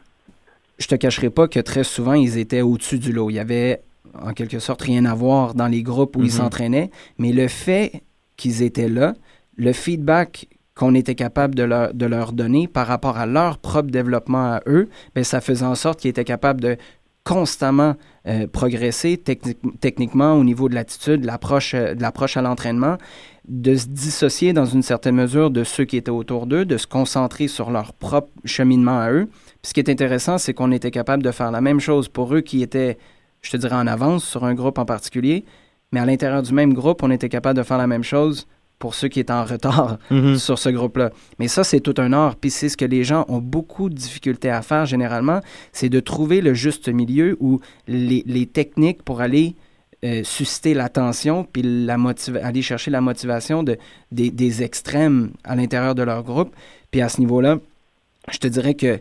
[0.78, 3.30] je te cacherai pas que très souvent, ils étaient au-dessus du lot.
[3.30, 3.80] Il y avait,
[4.20, 6.30] en quelque sorte, rien à voir dans les groupes où ils Mhm.
[6.30, 6.90] s'entraînaient.
[7.18, 8.02] Mais le fait
[8.36, 9.14] qu'ils étaient là,
[9.56, 13.90] le feedback qu'on était capable de leur, de leur donner par rapport à leur propre
[13.92, 16.76] développement à eux, ben, ça faisait en sorte qu'ils étaient capables de
[17.24, 22.42] constamment euh, progresser techni- techniquement au niveau de l'attitude, de l'approche, euh, de l'approche à
[22.42, 22.96] l'entraînement,
[23.48, 26.86] de se dissocier dans une certaine mesure de ceux qui étaient autour d'eux, de se
[26.86, 29.28] concentrer sur leur propre cheminement à eux.
[29.62, 32.40] Ce qui est intéressant, c'est qu'on était capable de faire la même chose pour eux
[32.42, 32.98] qui étaient,
[33.42, 35.44] je te dirais, en avance sur un groupe en particulier,
[35.92, 38.46] mais à l'intérieur du même groupe, on était capable de faire la même chose
[38.78, 40.36] pour ceux qui étaient en retard Mhm.
[40.36, 41.10] sur ce groupe-là.
[41.38, 42.36] Mais ça, c'est tout un art.
[42.36, 45.40] Puis c'est ce que les gens ont beaucoup de difficultés à faire généralement,
[45.72, 49.54] c'est de trouver le juste milieu où les, les techniques pour aller
[50.04, 51.96] euh, susciter l'attention puis la
[52.42, 53.78] aller chercher la motivation de,
[54.12, 56.54] des, des extrêmes à l'intérieur de leur groupe.
[56.90, 57.58] Puis à ce niveau-là,
[58.30, 58.98] je te dirais que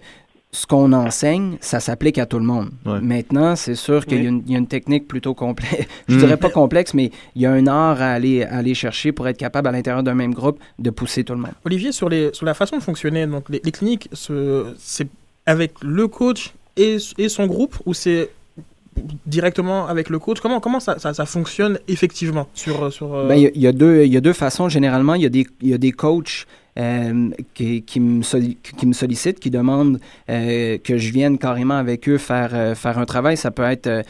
[0.56, 2.70] ce qu'on enseigne, ça s'applique à tout le monde.
[2.86, 3.02] Ouais.
[3.02, 4.38] Maintenant, c'est sûr qu'il y, a Oui.
[4.38, 5.88] une- il y a une technique plutôt complexe.
[6.08, 6.20] Je Mm.
[6.20, 9.28] dirais pas complexe, mais il y a un art à aller, à aller chercher pour
[9.28, 11.54] être capable, à l'intérieur d'un même groupe, de pousser tout le monde.
[11.66, 15.08] Olivier, sur, les, sur la façon de fonctionner, donc les, les cliniques, ce- c'est
[15.46, 18.30] avec le coach et, et son groupe ou c'est
[19.26, 20.40] directement avec le coach?
[20.40, 23.62] Comment, comment ça, ça, ça fonctionne effectivement sur, sur, euh, Ben, Il y, a- il
[23.62, 24.70] y a deux- il y a deux façons.
[24.70, 26.46] Généralement, il y a des, il y a des coachs
[26.80, 32.52] euh, qui, me qui sollicitent, qui demandent euh, que je vienne carrément avec eux faire,
[32.54, 33.38] euh, faire un travail.
[33.38, 34.04] Ça peut être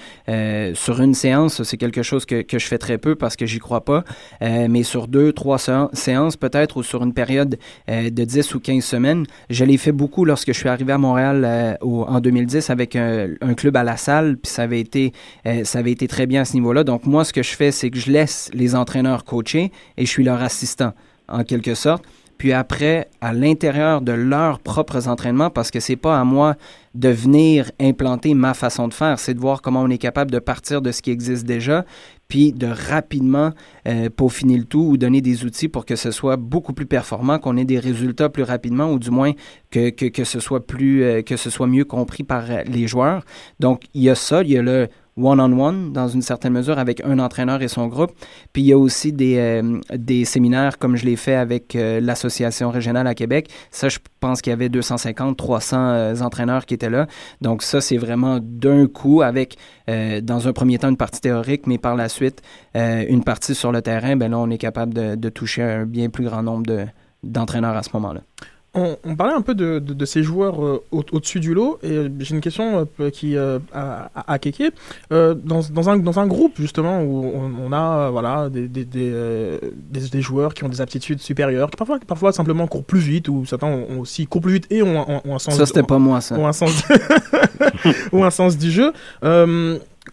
[0.76, 3.60] sur une séance, c'est quelque chose que, que je fais très peu parce que j'y
[3.60, 4.04] crois pas,
[4.41, 8.84] mais sur deux, trois séan- séances peut-être ou sur une période de 10 ou 15
[8.84, 9.26] semaines.
[9.49, 13.54] Je l'ai fait beaucoup lorsque je suis arrivé à Montréal en 2010 avec un, un
[13.54, 15.13] club à la salle, puis ça avait été
[15.63, 16.84] ça avait été très bien à ce niveau-là.
[16.84, 20.10] Donc, moi, ce que je fais, c'est que je laisse les entraîneurs coacher et je
[20.10, 20.93] suis leur assistant,
[21.28, 22.04] en quelque sorte.
[22.38, 26.56] Puis après, à l'intérieur de leurs propres entraînements, parce que c'est pas à moi
[26.93, 30.39] de venir implanter ma façon de faire, c'est de voir comment on est capable de
[30.39, 31.86] partir de ce qui existe déjà,
[32.28, 33.52] puis de rapidement
[33.88, 37.39] euh, peaufiner le tout ou donner des outils pour que ce soit beaucoup plus performant,
[37.39, 39.32] qu'on ait des résultats plus rapidement, ou du moins
[39.72, 39.91] que,
[40.24, 43.24] ce soit euh, que ce soit mieux compris par euh, les joueurs.
[43.60, 47.04] Donc, il y a ça, il y a le one-on-one, dans une certaine mesure, avec
[47.06, 48.12] un entraîneur et son groupe.
[48.52, 51.99] Puis il y a aussi des, euh, des séminaires, comme je l'ai fait avec euh,
[51.99, 53.49] l'Association régionale à Québec.
[53.71, 57.08] Ça, je pense qu'il y avait 250, 300 euh, entraîneurs qui étaient là.
[57.41, 59.58] Donc ça, c'est vraiment d'un coup, avec,
[59.89, 62.41] euh, dans un premier temps, une partie théorique, mais par la suite,
[62.76, 64.15] euh, une partie sur le terrain.
[64.15, 66.86] Ben là, on est capable de, de toucher un bien plus grand nombre de
[67.23, 68.21] d'entraîneurs à ce moment-là.
[68.76, 71.78] On, on parlait un peu de, de, de ces joueurs euh, au- au-dessus du lot,
[71.84, 74.72] et euh, j'ai une question euh, qui euh, à, à, Kéké.
[75.12, 79.12] Dans, dans, un, dans un groupe, justement, où on, on a voilà, des, des, des,
[79.76, 83.30] des- des joueurs qui ont des aptitudes supérieures, qui parfois, parfois simplement courent plus vite,
[83.30, 85.66] ou certains ont, ont aussi courent plus vite et ont, ont- ont un sens Ça,
[85.68, 86.36] c'était pas moi, ça.
[86.38, 86.84] ou un sens,
[88.12, 88.92] ou un sens du jeu.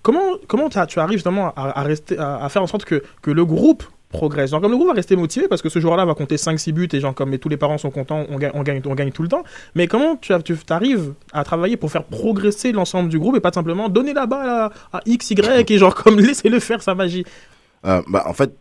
[0.03, 3.31] Comment comment tu arrives justement à, à rester, à, à faire en sorte que, que
[3.31, 6.15] le groupe progresse Genre comme le groupe va rester motivé parce que ce joueur-là va
[6.15, 8.63] compter 5-6 buts et genre comme mais tous les parents sont contents, on gagne, on
[8.63, 9.45] gagne, on gagne tout le temps.
[9.75, 10.33] Mais comment tu,
[10.69, 14.49] arrives à travailler pour faire progresser l'ensemble du groupe et pas simplement donner la balle
[14.49, 17.25] à, à X, Y et genre comme laisser-le faire sa magie?
[17.87, 18.53] Euh, bah, en fait,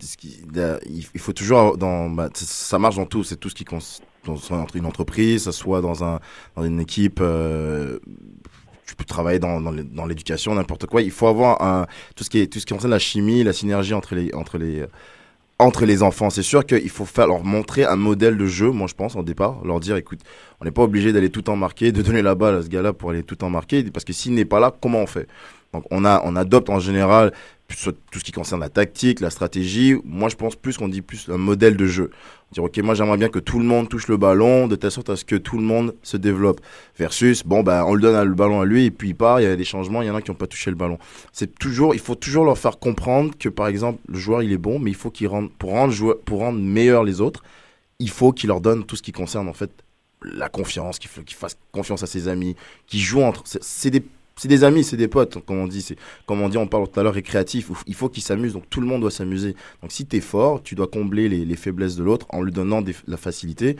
[0.85, 3.23] il faut toujours dans, bah, ça marche dans tout.
[3.23, 3.65] C'est tout ce qui
[4.27, 6.19] entre une entreprise, soit dans un
[6.55, 7.19] dans une équipe.
[7.21, 7.99] Euh,
[8.85, 11.01] tu peux travailler dans dans l'é- dans l'éducation, n'importe quoi.
[11.01, 13.93] Il faut avoir tout ce qui est tout ce qui concerne la chimie, la synergie
[13.93, 14.85] entre les entre les
[15.59, 16.29] entre les enfants.
[16.29, 18.71] C'est sûr qu'il faut faire leur montrer un modèle de jeu.
[18.71, 20.21] Moi, je pense au départ, leur dire, écoute,
[20.61, 22.93] on n'est pas obligé d'aller tout en marquer, de donner la balle à ce gars-là
[22.93, 25.27] pour aller tout en marquer, parce que s'il n'est pas là, comment on fait?
[25.73, 27.33] Donc, on a on adopte en général
[27.75, 29.95] tout ce qui concerne la tactique, la stratégie.
[30.03, 32.09] Moi, je pense plus qu'on dit plus un modèle de jeu.
[32.51, 35.09] Dire, ok, moi, j'aimerais bien que tout le monde touche le ballon de telle sorte
[35.09, 36.61] à ce que tout le monde se développe.
[36.97, 39.43] Versus, bon, ben, on le donne le ballon à lui et puis il part, il
[39.43, 40.97] y a des changements, il y en a qui n'ont pas touché le ballon.
[41.31, 44.57] C'est toujours, il faut toujours leur faire comprendre que, par exemple, le joueur, il est
[44.57, 47.43] bon, mais il faut qu'il rende, pour rendre, pour rendre meilleur les autres,
[47.99, 49.71] il faut qu'il leur donne tout ce qui concerne, en fait,
[50.23, 52.55] la confiance, qu'il fasse confiance à ses amis,
[52.87, 53.43] qu'il joue entre.
[53.45, 54.03] C'est des
[54.39, 55.81] c'est des amis, c'est des potes, comme on dit.
[55.81, 57.69] C'est comme on dit, on parle tout à l'heure récréatif.
[57.87, 59.53] Il faut qu'ils s'amusent, donc tout le monde doit s'amuser.
[59.81, 62.81] Donc si tu es fort, tu dois combler les, faiblesses de l'autre en lui donnant
[63.05, 63.75] la facilité.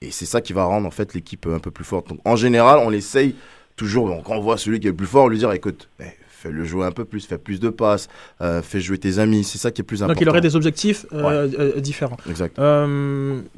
[0.00, 2.08] Et c'est ça qui va rendre en fait l'équipe un peu plus forte.
[2.08, 3.36] Donc en général, on l'essaye
[3.76, 4.20] toujours.
[4.24, 6.06] Quand on voit celui qui est le plus fort, lui dire, écoute, eh,
[6.40, 8.08] fais le jouer un peu plus, fais plus de passes,
[8.40, 10.14] euh, fais jouer tes amis, c'est ça qui est plus important.
[10.14, 12.16] Donc il aurait des objectifs euh, euh, différents.
[12.28, 12.58] Exact.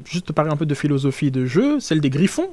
[0.05, 2.49] juste parler un peu de philosophie de jeu, celle des Griffons,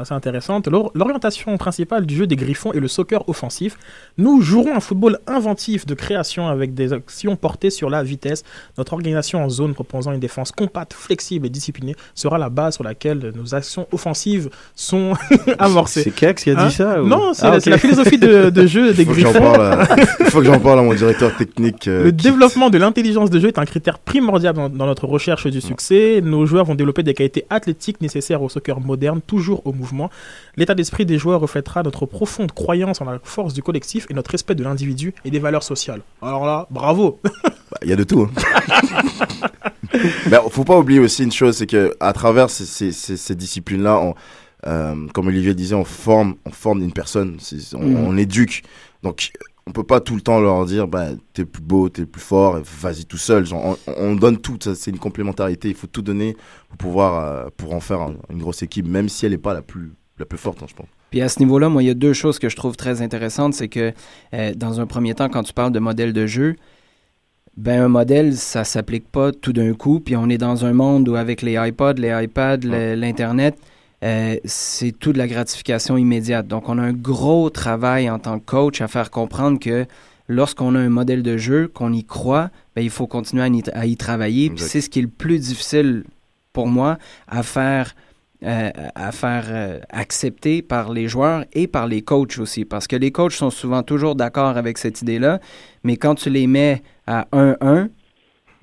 [0.00, 0.68] assez intéressante.
[0.68, 3.76] L'orientation principale du jeu des Griffons est le soccer offensif.
[4.18, 8.44] Nous jouerons un football inventif de création avec des actions portées sur la vitesse.
[8.78, 12.84] Notre organisation en zone proposant une défense compacte, flexible et disciplinée sera la base sur
[12.84, 15.14] laquelle nos actions offensives sont
[15.58, 16.02] amorcées.
[16.02, 19.04] C'est Kex qui a dit hein ça Non, c'est ah, la, philosophie de, jeu des
[19.04, 19.71] Griffons.
[20.18, 21.88] Il faut que j'en parle à mon directeur technique.
[21.88, 25.60] Euh, le développement de l'intelligence de jeu est un critère primordial dans, notre recherche du
[25.60, 26.20] succès.
[26.22, 30.10] Nos joueurs vont développer des qualités athlétiques nécessaires au soccer moderne, toujours au mouvement.
[30.56, 34.30] L'état d'esprit des joueurs reflètera notre profonde croyance en la force du collectif et notre
[34.30, 36.00] respect de l'individu et des valeurs sociales.
[36.20, 38.28] Alors là, bravo bah, Il y a de tout.
[39.94, 40.40] Il hein.
[40.44, 44.14] ne faut pas oublier aussi une chose, c'est que à travers ces, disciplines-là,
[44.66, 47.38] euh, comme Olivier disait, on forme, on forme une personne,
[47.74, 47.96] on, mm.
[48.06, 48.62] on éduque.
[49.02, 49.32] Donc
[49.66, 52.60] on peut pas tout le temps leur dire bah t'es plus beau t'es plus fort
[52.80, 53.44] vas-y tout seul.
[53.86, 55.68] On, donne tout c'est une complémentarité.
[55.68, 56.36] Il faut tout donner
[56.68, 59.62] pour pouvoir euh, pour en faire une grosse équipe même si elle n'est pas la
[59.62, 60.88] plus la plus forte hein, je pense.
[61.10, 63.54] Puis à ce niveau-là moi il y a deux choses que je trouve très intéressantes.
[63.54, 63.92] C'est que
[64.34, 66.56] euh, dans un premier temps quand tu parles de modèle de jeu
[67.56, 70.00] ben un modèle ça s'applique pas tout d'un coup.
[70.00, 73.56] Puis on est dans un monde où avec les iPods les iPads l'internet
[74.02, 76.46] euh, c'est tout de la gratification immédiate.
[76.48, 79.86] Donc, on a un gros travail en tant que coach à faire comprendre que
[80.28, 83.96] lorsqu'on a un modèle de jeu, qu'on y croit, ben, il faut continuer à y,
[83.96, 84.50] travailler.
[84.50, 86.04] Puis c'est ce qui est le plus difficile
[86.52, 87.94] pour moi à faire.
[88.44, 92.64] Euh, à faire euh, accepter par les joueurs et par les coachs aussi.
[92.64, 95.38] Parce que les coachs sont souvent toujours d'accord avec cette idée-là,
[95.84, 97.88] mais quand tu les mets à 1-1,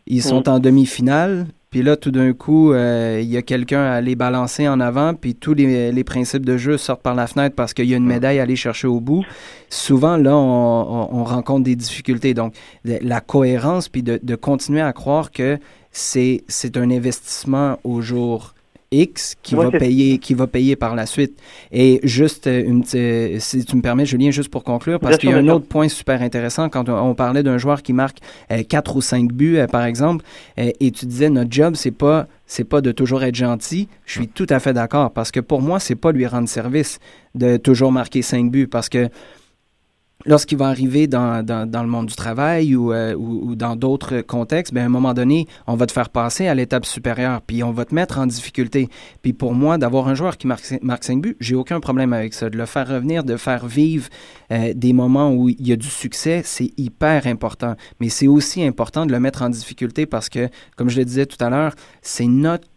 [0.06, 0.50] ils sont mm.
[0.50, 4.68] en demi-finale, puis là, tout d'un coup, euh, il y a quelqu'un à les balancer
[4.68, 7.94] en avant, puis tous les, principes de jeu sortent par la fenêtre parce qu'il y
[7.94, 9.24] a une médaille à aller chercher au bout.
[9.70, 12.34] Souvent, là, on, rencontre des difficultés.
[12.34, 15.60] Donc, la cohérence, puis de, de continuer à croire que
[15.92, 16.42] c'est
[16.76, 18.56] un investissement au jour
[18.92, 21.40] X qui va payer qui va payer par la suite.
[21.72, 25.34] Et juste euh, une si tu me permets Julien juste pour conclure parce qu'il y
[25.34, 26.70] a un autre point super intéressant.
[26.70, 28.20] Quand on, parlait d'un joueur qui marque
[28.52, 30.26] euh, 4 ou 5 buts euh, par exemple
[30.58, 33.88] euh, et tu disais notre job c'est pas c'est pas de toujours être gentil.
[34.06, 35.12] Je suis tout à fait d'accord.
[35.12, 37.00] Parce que pour moi c'est pas lui rendre service
[37.36, 38.68] de toujours marquer 5 buts.
[38.68, 39.10] Parce que
[40.26, 44.74] lorsqu'il va arriver dans, dans, le monde du travail euh, ou, ou, dans d'autres contextes,
[44.74, 47.72] bien, à un moment donné, on va te faire passer à l'étape supérieure, puis on
[47.72, 48.90] va te mettre en difficulté.
[49.22, 52.34] Puis pour moi, d'avoir un joueur qui marque, marque 5 buts, j'ai aucun problème avec
[52.34, 52.50] ça.
[52.50, 54.10] De le faire revenir, de faire vivre
[54.52, 57.76] euh, des moments où il y a du succès, c'est hyper important.
[58.00, 61.26] Mais c'est aussi important de le mettre en difficulté parce que, comme je le disais
[61.26, 62.68] tout à l'heure, c'est notre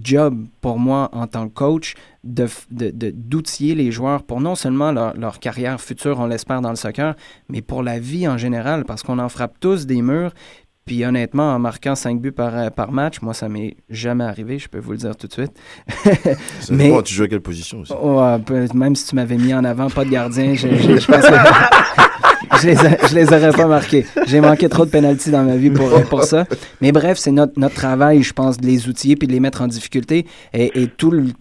[0.00, 4.92] job pour moi en tant que coach d'outiller de, d'outiller les joueurs pour non seulement
[4.92, 7.14] leur, carrière future, on l'espère, dans le soccer,
[7.48, 10.32] mais pour la vie en général, parce qu'on en frappe tous des murs.
[10.84, 14.68] Puis honnêtement, en marquant 5 buts par, par match, moi, ça m'est jamais arrivé, je
[14.68, 15.52] peux vous le dire tout de suite.
[16.70, 17.92] mais tu joues à quelle position aussi?
[18.72, 22.05] même si tu m'avais mis en avant, pas de gardien, je, je, je pense que
[22.60, 24.06] je, les les aurais pas marqués.
[24.26, 26.46] J'ai manqué trop de pénalties dans ma vie pour, pour ça.
[26.80, 29.62] Mais bref, c'est notre, notre travail, je pense, de les outiller puis de les mettre
[29.62, 30.26] en difficulté.
[30.52, 31.32] Et, et tout le,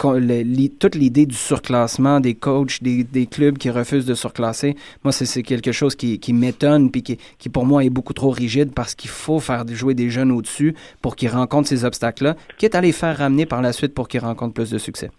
[0.79, 5.43] toute l'idée du surclassement des coachs, des, des, clubs qui refusent de surclasser, moi, c'est
[5.43, 8.95] quelque chose qui, qui m'étonne puis qui, qui, pour moi, est beaucoup trop rigide parce
[8.95, 12.91] qu'il faut faire jouer des jeunes au-dessus pour qu'ils rencontrent ces obstacles-là, quitte à les
[12.91, 15.09] faire ramener par la suite pour qu'ils rencontrent plus de succès.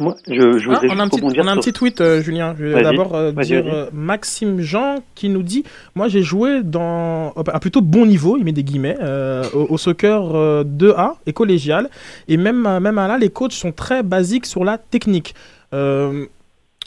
[0.00, 2.54] Moi, je, je ah, on, a un petit, on a un petit tweet, euh, Julien.
[2.58, 7.32] Je vais d'abord euh, dire euh, Maxime Jean qui nous dit Moi, j'ai joué dans,
[7.32, 8.96] à plutôt bon niveau, il met des guillemets,
[9.52, 10.22] au, soccer
[10.64, 11.90] 2A et collégial.
[12.28, 15.34] Et même, même là, les coachs sont très basiques sur la technique.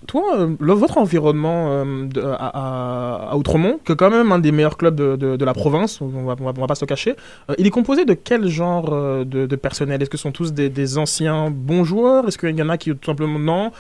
[0.08, 4.40] Toi, euh, le- votre environnement euh, de- à, à- Outremont, qui est quand même un
[4.40, 6.76] des meilleurs clubs de, de- de la province, on va, on va- on va pas
[6.76, 7.16] se le cacher,
[7.50, 10.02] euh, il est composé de quel genre de, personnel?
[10.02, 12.28] Est-ce que ce sont tous des, des anciens bons joueurs?
[12.28, 13.72] Est-ce qu'il y en a qui tout simplement non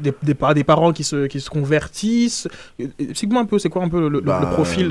[0.00, 2.46] des, des, pa- des parents qui se, qui se convertissent?
[2.98, 4.88] Explique-moi un peu, c'est quoi un peu le, Bah, le profil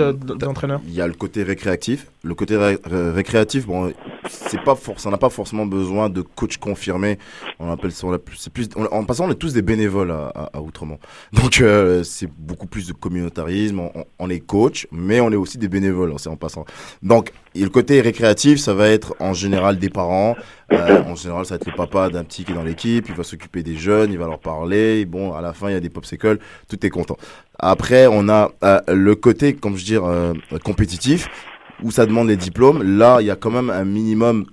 [0.88, 2.08] Il y a le côté récréatif.
[2.24, 3.94] Le côté ré- ré- récréatif, bon,
[4.28, 7.18] c'est pas ça n'a pas forcément besoin de coach confirmé.
[7.60, 10.12] On appelle ça, on plus- c'est plus, on- en passant, on est tous des bénévoles
[10.12, 10.60] à, à, à.
[11.34, 13.90] Donc, euh, c'est beaucoup plus de communautarisme.
[14.20, 16.66] On, est coach, mais on est aussi des bénévoles, c'est en passant.
[17.04, 20.36] Donc, le côté récréatif, ça va être en général des parents.
[20.72, 23.06] Euh, en général, ça va être le papa d'un petit qui est dans l'équipe.
[23.10, 25.06] Il va s'occuper des jeunes, il va leur parler.
[25.06, 26.40] Bon, à la fin, il y a des popsicles.
[26.68, 27.18] Tout est content.
[27.58, 31.28] Après, on a euh, le côté, comme je dis, euh, compétitif,
[31.84, 32.98] où ça demande les diplômes.
[32.98, 34.46] Là, il y a quand même un minimum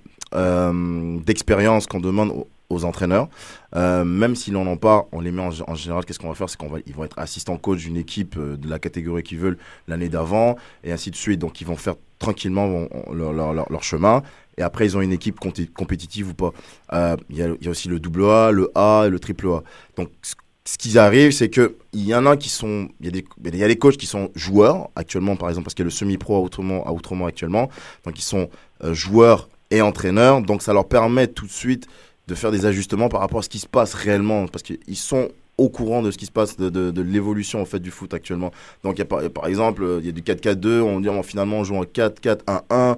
[1.24, 3.28] d'expérience qu'on demande aux, aux entraîneurs.
[3.74, 6.04] Euh, même s'ils n'en ont pas, on les met en, général.
[6.04, 6.48] Qu'est-ce qu'on va faire?
[6.48, 9.38] C'est qu'on va, ils vont être assistants coach d'une équipe euh, de la catégorie qu'ils
[9.38, 11.40] veulent l'année d'avant, et ainsi de suite.
[11.40, 14.22] Donc, ils vont faire tranquillement leur, leur, chemin.
[14.56, 15.38] Et après, ils ont une équipe
[15.74, 16.52] compétitive ou pas.
[16.92, 19.62] Euh, Il y, a, aussi le double A, le A et le triple A.
[19.96, 20.34] Donc, ce
[20.66, 23.24] ce qui arrive, c'est que il y en a qui sont, il y a des,
[23.56, 25.90] y a des coachs qui sont joueurs actuellement, par exemple, parce qu'il y a le
[25.90, 27.70] semi-pro à Outremont, à actuellement,
[28.04, 28.50] donc ils sont
[28.82, 31.86] euh, joueurs et entraîneurs, donc ça leur permet tout de suite
[32.26, 35.28] de faire des ajustements par rapport à ce qui se passe réellement, parce qu'ils sont
[35.58, 38.12] au courant de ce qui se passe, de, de, de l'évolution en fait du foot
[38.12, 38.52] actuellement.
[38.82, 41.08] Donc il y a par, par exemple, euh, il y a du 4-4-2, on dit
[41.24, 42.96] finalement on joue en 4-4-1-1,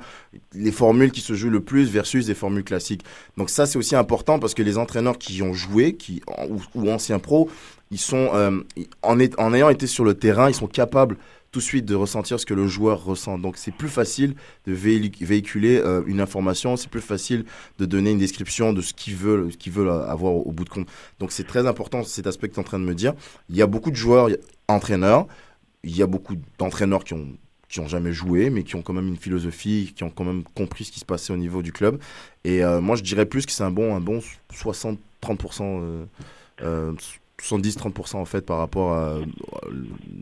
[0.55, 3.05] les formules qui se jouent le plus versus des formules classiques.
[3.37, 6.91] Donc ça c'est aussi important parce que les entraîneurs qui ont joué, qui ou, ou
[6.91, 7.49] anciens pros,
[7.91, 8.61] ils sont euh,
[9.03, 11.17] en, est- en ayant été sur le terrain, ils sont capables
[11.59, 13.37] tout de suite de ressentir ce que le joueur ressent.
[13.37, 17.47] Donc c'est plus facile de véhic- véhiculer euh, une information, c'est plus facile
[17.81, 20.87] de donner une description de ce qu'ils veulent, qu'ils veulent avoir au, bout de compte.
[21.19, 23.13] Donc c'est très important cet aspect que tu es en train de me dire.
[23.51, 24.29] Il y a beaucoup de joueurs
[24.69, 25.27] entraîneurs,
[25.83, 27.27] il y a beaucoup d'entraîneurs qui ont
[27.69, 30.45] qui ont jamais joué, mais qui ont quand même une philosophie, qui ont quand même
[30.55, 31.99] compris ce qui se passait au niveau du club.
[32.45, 34.21] Et euh, moi, je dirais plus que c'est un bon, un bon
[34.55, 34.97] 60-30%,
[35.63, 36.05] euh,
[36.63, 36.93] euh,
[37.43, 39.25] 70-30% en fait par rapport à euh,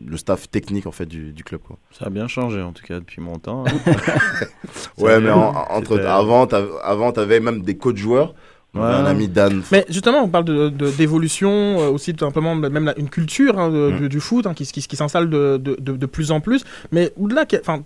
[0.05, 1.61] le staff technique en fait du, du club.
[1.65, 1.77] Quoi.
[1.97, 3.63] Ça a bien changé en tout cas depuis mon temps.
[3.67, 3.71] hein.
[4.97, 8.33] Ouais, mais en- entre avant, t'avais, avant, t'avais même des coachs joueurs.
[8.75, 8.83] Ouais.
[8.83, 9.63] un ami Dan.
[9.71, 11.49] Mais justement, on parle de, de- d'évolution,
[11.79, 14.65] euh, aussi tout simplement, même la- une culture hein, de- du, du foot hein, qui,
[14.67, 16.63] qui, qui s'installe de, de, de, de plus en plus.
[16.91, 17.83] Mais au-delà, enfin,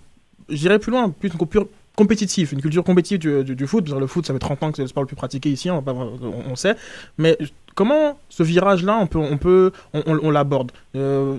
[0.49, 1.29] j'irais plus loin, plus
[1.95, 3.87] compétitive, une culture compétitive du, du, du foot.
[3.89, 6.55] Le foot, ça fait 30 ans que c'est le sport le plus pratiqué ici, on,
[6.55, 6.75] sait.
[7.17, 7.37] Mais
[7.75, 10.71] comment ce virage-là, on peut, on peut, on l'aborde?
[10.95, 11.37] Euh,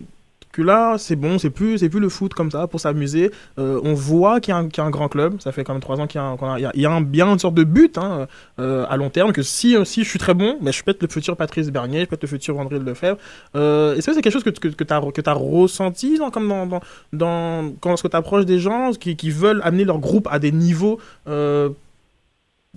[0.52, 3.30] que là, c'est bon, c'est plus, plus le foot comme ça pour s'amuser.
[3.58, 5.40] Euh, on voit qu'il y, a un- grand club.
[5.40, 7.38] Ça fait quand même trois ans qu'il y a, un- il y a, bien une
[7.38, 9.32] sorte de but hein, euh, à long terme.
[9.32, 11.70] Que si, euh, si je suis très bon, ben, je peux être le futur Patrice
[11.70, 13.16] Bernier, je peux être le futur André Lefebvre.
[13.54, 16.80] Est-ce que c'est quelque chose que, que, tu as, ressenti dans, comme dans,
[17.12, 20.98] dans, quand lorsque tu approches des gens qui, veulent amener leur groupe à des niveaux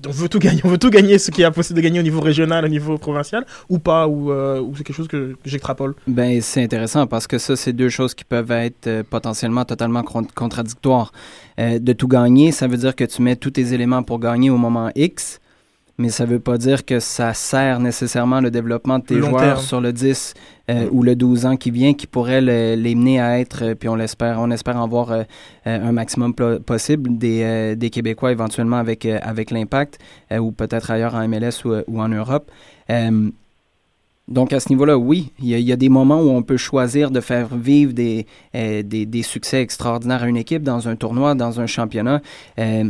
[0.06, 2.04] on veut tout gagner, on veut tout gagner, ce qui est possible de gagner au
[2.04, 5.96] niveau régional, au niveau provincial, ou pas, ou, euh, ou c'est quelque chose que, j'extrapole.
[6.08, 10.04] Ben, c'est intéressant parce que ça, c'est deux choses qui peuvent être euh, potentiellement totalement
[10.04, 11.14] con- contradictoires.
[11.60, 14.50] Euh, de tout gagner, ça veut dire que tu mets tous tes éléments pour gagner
[14.50, 15.40] au moment X,
[15.98, 19.42] mais ça veut pas dire que ça sert nécessairement le développement de tes Long joueurs
[19.42, 19.60] terme.
[19.62, 20.34] sur le 10
[20.70, 23.76] euh, ou le 12 ans qui vient, qui pourrait le- les mener à être, euh,
[23.76, 25.24] puis on l'espère, on espère en voir euh,
[25.66, 30.00] un maximum possible des, des Québécois éventuellement avec, avec l'impact,
[30.38, 32.52] ou peut-être ailleurs en MLS ou, ou en Europe.
[34.28, 36.42] Donc, à ce niveau-là, oui, il y, a, il y a des moments où on
[36.42, 40.88] peut choisir de faire vivre des, euh, des, des succès extraordinaires à une équipe dans
[40.88, 42.22] un tournoi, dans un championnat.
[42.58, 42.86] Euh,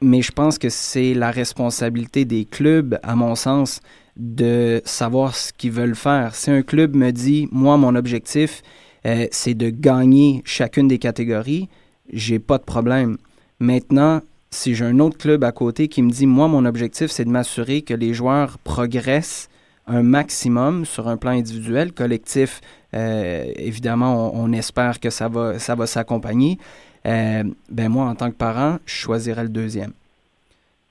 [0.00, 3.80] mais je pense que c'est la responsabilité des clubs, à mon sens,
[4.16, 6.34] de savoir ce qu'ils veulent faire.
[6.34, 8.62] Si un club me dit, moi, mon objectif,
[9.06, 11.68] euh, c'est de gagner chacune des catégories,
[12.12, 13.18] j'ai pas de problème.
[13.58, 17.24] Maintenant, si j'ai un autre club à côté qui me dit, moi, mon objectif, c'est
[17.24, 19.48] de m'assurer que les joueurs progressent
[19.86, 22.60] un maximum sur un plan individuel, collectif,
[22.94, 26.58] euh, évidemment, on, on espère que ça va, ça va s'accompagner.
[27.06, 29.92] Euh, ben moi, en tant que parent, je choisirais le deuxième.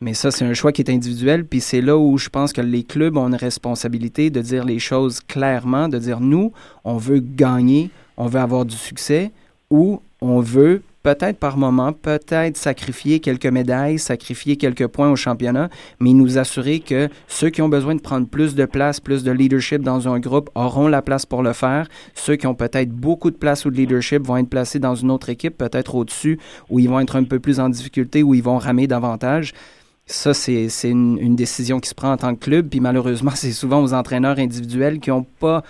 [0.01, 2.61] Mais ça, c'est un choix qui est individuel, puis c'est là où je pense que
[2.61, 6.51] les clubs ont une responsabilité de dire les choses clairement, de dire nous,
[6.83, 9.31] on veut gagner, on veut avoir du succès,
[9.69, 15.69] ou on veut peut-être par moment, peut-être sacrifier quelques médailles, sacrifier quelques points au championnat,
[15.99, 19.31] mais nous assurer que ceux qui ont besoin de prendre plus de place, plus de
[19.31, 21.87] leadership dans un groupe auront la place pour le faire.
[22.15, 25.11] Ceux qui ont peut-être beaucoup de place ou de leadership vont être placés dans une
[25.11, 26.39] autre équipe, peut-être au-dessus,
[26.71, 29.53] où ils vont être un peu plus en difficulté, où ils vont ramer davantage.
[30.07, 33.51] Ça, c'est une, une décision qui se prend en tant que club, puis malheureusement, c'est
[33.51, 35.63] souvent aux entraîneurs individuels qui n'ont pas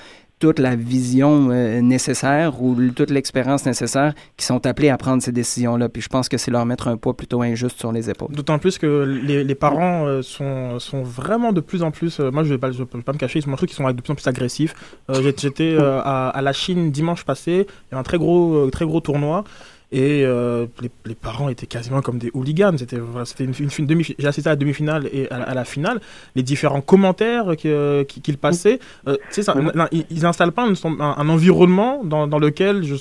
[0.46, 5.32] toute la vision euh, nécessaire ou toute l'expérience nécessaire qui sont appelés à prendre ces
[5.32, 5.90] décisions-là.
[5.90, 8.32] Puis je pense que c'est leur mettre un poids plutôt injuste sur les épaules.
[8.32, 12.20] D'autant plus que les, parents euh, sont, sont vraiment de plus en plus.
[12.20, 14.12] euh, moi, je ne vais, vais pas me cacher, ils sont, qu'ils sont de plus
[14.12, 14.76] en plus agressifs.
[15.10, 17.66] J'étais à, à la Chine dimanche passé.
[17.92, 19.46] Il y a un très gros, très gros tournoi.
[19.92, 22.76] Et euh, les, les parents étaient quasiment comme des hooligans.
[22.78, 24.04] C'était voilà, une, une, une demi.
[24.18, 26.02] J'ai assisté à la demi-finale et à la, à la finale.
[26.36, 29.56] Les différents commentaires qu'ils passaient, euh, ça-
[29.92, 32.96] ils, ils installent pas un, un- un environnement dans, dans lequel je-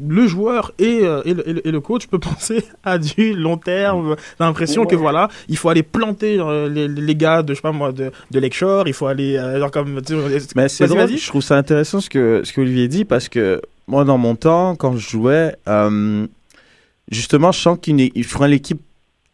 [0.00, 4.16] le joueur et, euh, et, le, et coach peut penser à du long terme.
[4.38, 7.62] J'ai l'impression que voilà, il faut aller planter euh, les, les gars de je sais
[7.62, 8.86] pas moi de, de Lakeshore.
[8.86, 10.00] Il faut aller euh, genre comme.
[10.56, 13.60] Mais c'est drôle, je trouve ça intéressant ce que, ce que Olivier dit parce que
[13.88, 16.26] moi, dans mon temps, quand je jouais, euh,
[17.10, 18.80] justement, je sens qu'il je prends l'équipe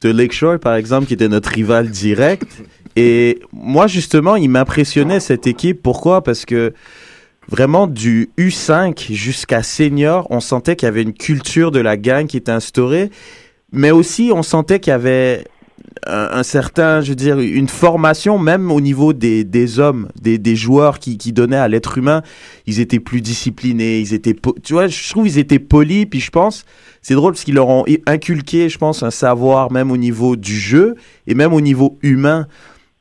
[0.01, 2.47] de Lakeshore, par exemple, qui était notre rival direct.
[2.97, 5.83] Et moi, justement, il m'impressionnait cette équipe.
[5.83, 6.23] Pourquoi?
[6.23, 6.73] Parce que
[7.49, 12.27] vraiment, du U5 jusqu'à senior, on sentait qu'il y avait une culture de la gang
[12.27, 13.11] qui était instaurée.
[13.73, 15.45] Mais aussi, on sentait qu'il y avait
[16.07, 20.39] un, un certain, je veux dire, une formation même au niveau des, des hommes, des,
[20.39, 22.23] des joueurs qui, qui donnaient à l'être humain.
[22.67, 26.07] Ils étaient plus disciplinés, ils étaient, tu vois, je trouve ils étaient polis.
[26.07, 26.65] Puis je pense,
[27.03, 30.57] c'est drôle parce qu'ils leur ont inculqué, je pense, un savoir même au niveau du
[30.57, 30.95] jeu
[31.27, 32.47] et même au niveau humain.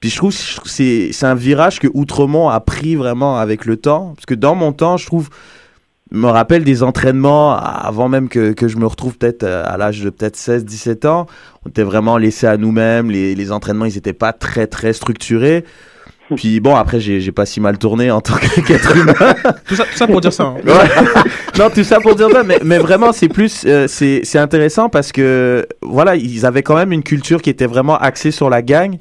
[0.03, 3.77] Puis je trouve, que c'est c'est un virage que Outremont a pris vraiment avec le
[3.77, 4.11] temps.
[4.17, 5.29] Parce que dans mon temps, je trouve,
[6.11, 9.77] je me rappelle des entraînements avant même que, que je me retrouve peut-être euh, à
[9.77, 11.25] l'âge de peut-être 16, 17 ans.
[11.65, 13.09] On était vraiment laissés à nous-mêmes.
[13.11, 15.63] Les, les entraînements, ils n'étaient pas très, très structurés.
[16.35, 19.13] Puis bon, après, j'ai j'ai pas si mal tourné en tant que- qu'être humain.
[19.65, 20.43] Tout ça, tout ça pour dire ça.
[20.43, 20.55] hein.
[20.65, 21.21] Ouais.
[21.57, 24.89] non, tout ça pour dire ça, mais, mais vraiment, c'est plus, euh, c'est c'est intéressant
[24.89, 28.61] parce que, voilà, ils avaient quand même une culture qui était vraiment axée sur la
[28.61, 28.97] gang,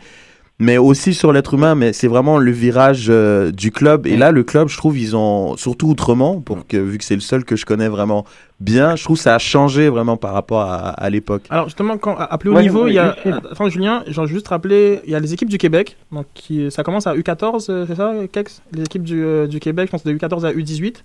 [0.62, 4.06] mais aussi sur l'être humain, mais c'est vraiment le virage euh, du club.
[4.06, 7.14] Et là, le club, je trouve, ils ont, surtout Outremont, pour que, vu que c'est
[7.16, 8.24] le seul que je connais vraiment
[8.60, 11.42] bien, je trouve que ça a changé vraiment par rapport à, à l'époque.
[11.50, 13.16] Alors justement, quand, à à plus haut Ouais, niveau, il y a.
[13.24, 15.96] juste- Attends, Julien, j'ai juste rappelé, il y a les équipes du Québec.
[16.12, 18.62] Donc, qui, ça commence à U14, euh, c'est ça, Kex?
[18.72, 20.96] Les équipes du, euh, du Québec, je pense de U14 à U18.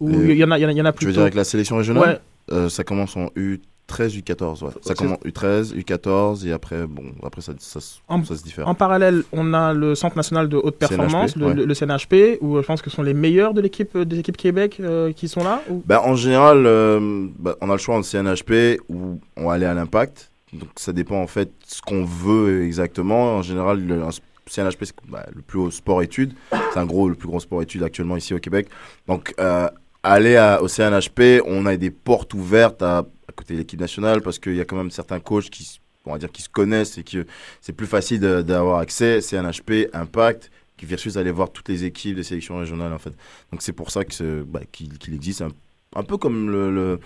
[0.00, 0.98] Ou Euh, il y en a, il y en a, il y en a Tu
[0.98, 2.02] plus veux dire avec la sélection régionale?
[2.02, 2.18] Ouais,
[2.52, 4.70] Euh, Ça commence en U13, U14, ouais.
[4.82, 8.42] C'est- Ça commence U13, U14, et après, bon, après ça, ça, se- En- ça se
[8.42, 8.66] diffère.
[8.68, 11.54] En parallèle, on a le Centre national de haute performance, CNHP, le, ouais.
[11.54, 14.18] le- le CNHP, où je pense que ce sont les meilleurs de l'équipe euh, des
[14.18, 15.62] équipes Québec euh, qui sont là.
[15.70, 19.52] ou- Ben, en général, euh, bah, on a le choix entre CNHP ou on va
[19.54, 20.30] aller à l'impact.
[20.52, 23.36] Donc ça dépend en fait ce qu'on veut exactement.
[23.36, 24.10] En général, le un
[24.48, 26.32] CNHP, c'est bah, le plus haut sport-études.
[26.72, 28.68] C'est un gros, le plus gros sport-études actuellement ici au Québec.
[29.08, 29.68] Donc euh,
[30.10, 34.20] aller à- au CNHP, on a des portes ouvertes à, à côté de l'équipe nationale
[34.22, 36.98] parce qu'il y a quand même certains coachs qui, on va dire, qui se connaissent
[36.98, 37.26] et que
[37.60, 39.20] c'est plus facile d'avoir accès.
[39.20, 43.12] CNHP, Impact, qui versus aller voir toutes les équipes des sélections régionales en fait.
[43.52, 45.48] Donc c'est pour ça que ce- bah, qu'il existe un,
[45.94, 47.00] un peu comme le, le,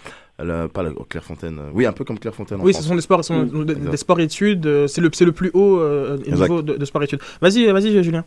[0.44, 2.60] la- pas la Clairefontaine, euh, oui un peu comme Clairefontaine.
[2.60, 3.90] en Oui, ce sont des sports, sont des, Exact.
[3.90, 4.66] des sports-études.
[4.66, 7.20] euh, C'est le, c'est le plus haut euh, niveau de, de sport-études.
[7.40, 8.24] Vas-y, vas-y, Julien.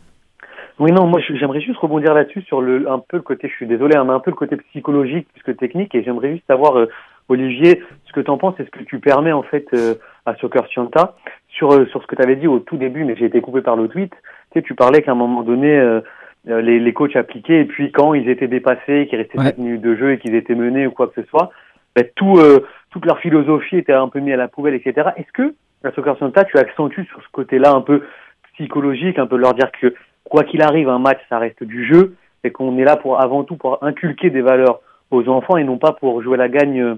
[0.80, 3.68] Oui, non, moi j'aimerais juste rebondir là-dessus sur le un peu le côté, je suis
[3.68, 6.78] désolé, hein, mais un peu le côté psychologique plus que technique, et j'aimerais juste savoir,
[6.78, 6.88] euh,
[7.30, 9.96] Olivier, ce que tu en penses, est-ce que tu permets en fait euh,
[10.26, 11.16] à Soccer Scienta
[11.48, 13.62] sur euh, sur ce que tu avais dit au tout début, mais j'ai été coupé
[13.62, 14.12] par le tweet.
[14.52, 16.02] Tu sais, tu parlais qu'à un moment donné, euh,
[16.50, 19.46] euh, les, les coachs appliquaient, et puis quand ils étaient dépassés, qu'ils restaient Ouais.
[19.46, 21.52] 7 minutes de jeu et qu'ils étaient menés ou quoi que ce soit,
[21.96, 25.10] ben, tout euh, toute leur philosophie était un peu mise à la poubelle, etc.
[25.18, 25.54] Est-ce que
[25.84, 28.04] à Soccer Scienta, tu accentues sur ce côté-là un peu
[28.54, 29.94] psychologique, un peu leur dire que
[30.34, 33.44] quoi qu'il arrive, un match, ça reste du jeu, et qu'on est là pour avant
[33.44, 34.80] tout pour inculquer des valeurs
[35.12, 36.96] aux enfants et non pas pour jouer la gagne euh,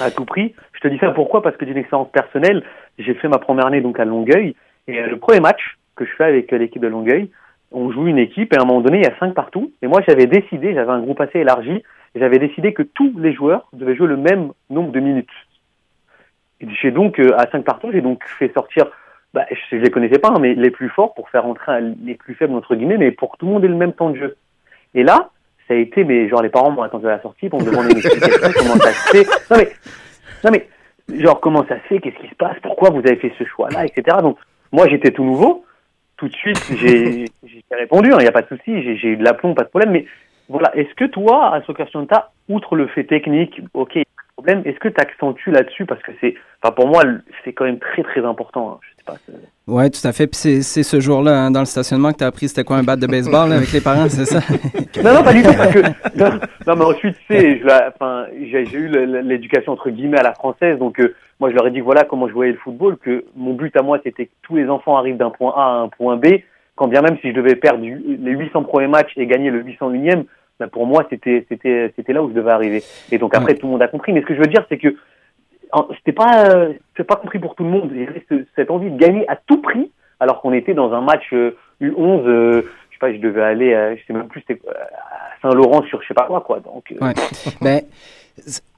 [0.00, 0.54] à tout prix.
[0.72, 1.42] Je te dis ça pourquoi?
[1.42, 2.64] Parce que d'une expérience personnelle,
[2.98, 4.56] j'ai fait ma première année donc à Longueuil,
[4.88, 7.28] et euh, le premier match que je fais avec euh, l'équipe de Longueuil,
[7.70, 9.70] on joue une équipe et à un moment donné il y a cinq partout.
[9.82, 11.82] Et moi j'avais décidé, j'avais un groupe assez élargi,
[12.14, 15.36] j'avais décidé que tous les joueurs devaient jouer le même nombre de minutes.
[16.80, 18.86] J'ai donc à cinq partout, j'ai donc fait sortir
[19.34, 22.14] bah, je, je les connaissais pas, hein, mais les plus forts pour faire entrer les
[22.14, 24.16] plus faibles entre guillemets, mais pour que tout le monde ait le même temps de
[24.16, 24.36] jeu.
[24.94, 25.30] Et là,
[25.66, 27.90] ça a été, mais genre les parents m'ont attendu à la sortie pour me demander
[27.90, 29.26] une explication, comment ça se fait.
[29.50, 29.68] Non mais,
[30.44, 33.32] non mais, genre comment ça se fait, qu'est-ce qui se passe, pourquoi vous avez fait
[33.36, 34.18] ce choix-là, etc.
[34.22, 34.38] Donc
[34.70, 35.64] moi j'étais tout nouveau,
[36.16, 37.24] tout de suite j'ai
[37.72, 40.06] répondu, il n'y a pas de souci, j'ai eu de l'aplomb, pas de problème, mais
[40.48, 43.98] voilà, est-ce que toi à Soccer Scienta, outre le fait technique, ok,
[44.34, 45.86] problème, est-ce que tu accentues là-dessus?
[45.86, 47.02] Parce que c'est, enfin pour moi
[47.44, 48.72] c'est quand même très très important.
[48.72, 48.78] hein.
[48.82, 49.14] Je sais pas.
[49.26, 49.32] c'est-
[49.66, 50.26] Oui, tout à fait.
[50.26, 52.82] Puis c'est- ce jour-là, hein, dans le stationnement, que tu as appris c'était quoi un
[52.82, 54.40] bat de baseball là, avec les parents, c'est ça?
[55.02, 55.80] Non, non, pas du tout, parce que,
[56.18, 56.30] non,
[56.66, 58.88] non, mais ensuite, tu sais, je la- enfin, j'ai eu
[59.22, 62.28] l'éducation, entre guillemets, à la française, donc, euh, moi, je leur ai dit, voilà comment
[62.28, 65.16] je voyais le football, que mon but à moi, c'était que tous les enfants arrivent
[65.16, 66.26] d'un point A à un point B,
[66.76, 69.62] quand bien même si je devais perdre du- les 800 premiers matchs et gagner le
[69.62, 70.24] 801e,
[70.60, 72.82] bah, pour moi, c'était c'était c'était là où je devais arriver.
[73.10, 74.12] Et donc après, tout le monde a compris.
[74.12, 74.94] Mais ce que je veux dire, c'est que
[75.96, 77.90] c'était pas euh, c'est pas compris pour tout le monde.
[77.92, 78.24] Il y avait
[78.56, 82.26] cette envie de gagner à tout prix, alors qu'on était dans un match U11.
[82.26, 86.00] Euh, je sais pas, je devais aller, je sais même plus, c'était à Saint-Laurent sur
[86.02, 86.60] je sais pas quoi, quoi.
[86.60, 86.94] Donc.
[87.00, 87.14] Ouais.
[87.60, 87.82] ben,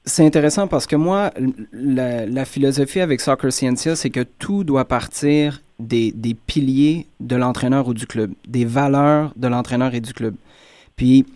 [0.04, 1.30] c'est intéressant parce que moi,
[1.72, 7.36] la, la philosophie avec Soccer Scientia, c'est que tout doit partir des, des piliers de
[7.36, 10.34] l'entraîneur ou du club, des valeurs de l'entraîneur et du club.
[10.96, 11.26] Puis,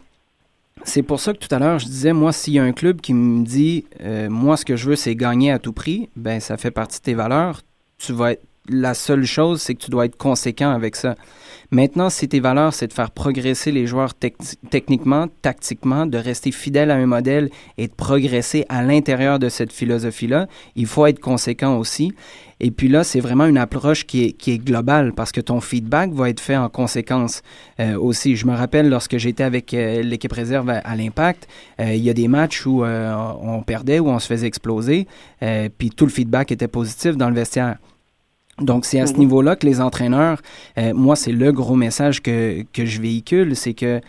[0.84, 3.00] c'est pour ça que tout à l'heure, je disais, moi, s'il y a un club
[3.00, 6.40] qui me dit, euh, moi, ce que je veux, c'est gagner à tout prix, ben
[6.40, 7.62] ça fait partie de tes valeurs.
[7.98, 11.16] Tu vas être, la seule chose, c'est que tu dois être conséquent avec ça.
[11.72, 14.12] Maintenant, si tes valeurs, c'est de faire progresser les joueurs
[14.70, 17.48] techniquement, tactiquement, de rester fidèle à un modèle
[17.78, 22.12] et de progresser à l'intérieur de cette philosophie-là, il faut être conséquent aussi.
[22.58, 26.28] Et puis là, c'est vraiment une approche qui est, globale parce que ton feedback va
[26.28, 27.42] être fait en conséquence
[27.78, 28.34] euh, aussi.
[28.34, 31.48] Je me rappelle lorsque j'étais avec euh, l'équipe réserve à, l'Impact,
[31.80, 35.06] euh, il y a des matchs où on perdait, où on se faisait exploser,
[35.78, 37.76] puis tout le feedback était positif dans le vestiaire.
[38.60, 39.20] Donc, c'est à ce mhm.
[39.20, 40.40] niveau-là que les entraîneurs,
[40.78, 44.00] euh, moi, c'est le gros message que, que je véhicule, c'est que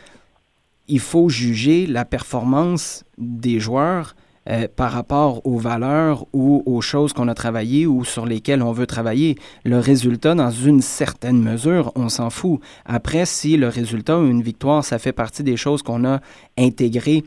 [0.88, 4.16] il faut juger la performance des joueurs
[4.49, 8.72] euh, par rapport aux valeurs ou aux choses qu'on a travaillées ou sur lesquelles on
[8.72, 9.38] veut travailler.
[9.64, 12.60] Le résultat, dans une certaine mesure, on s'en fout.
[12.86, 16.22] Après, si le résultat ou une victoire, ça fait partie des choses qu'on a
[16.58, 17.24] intégrées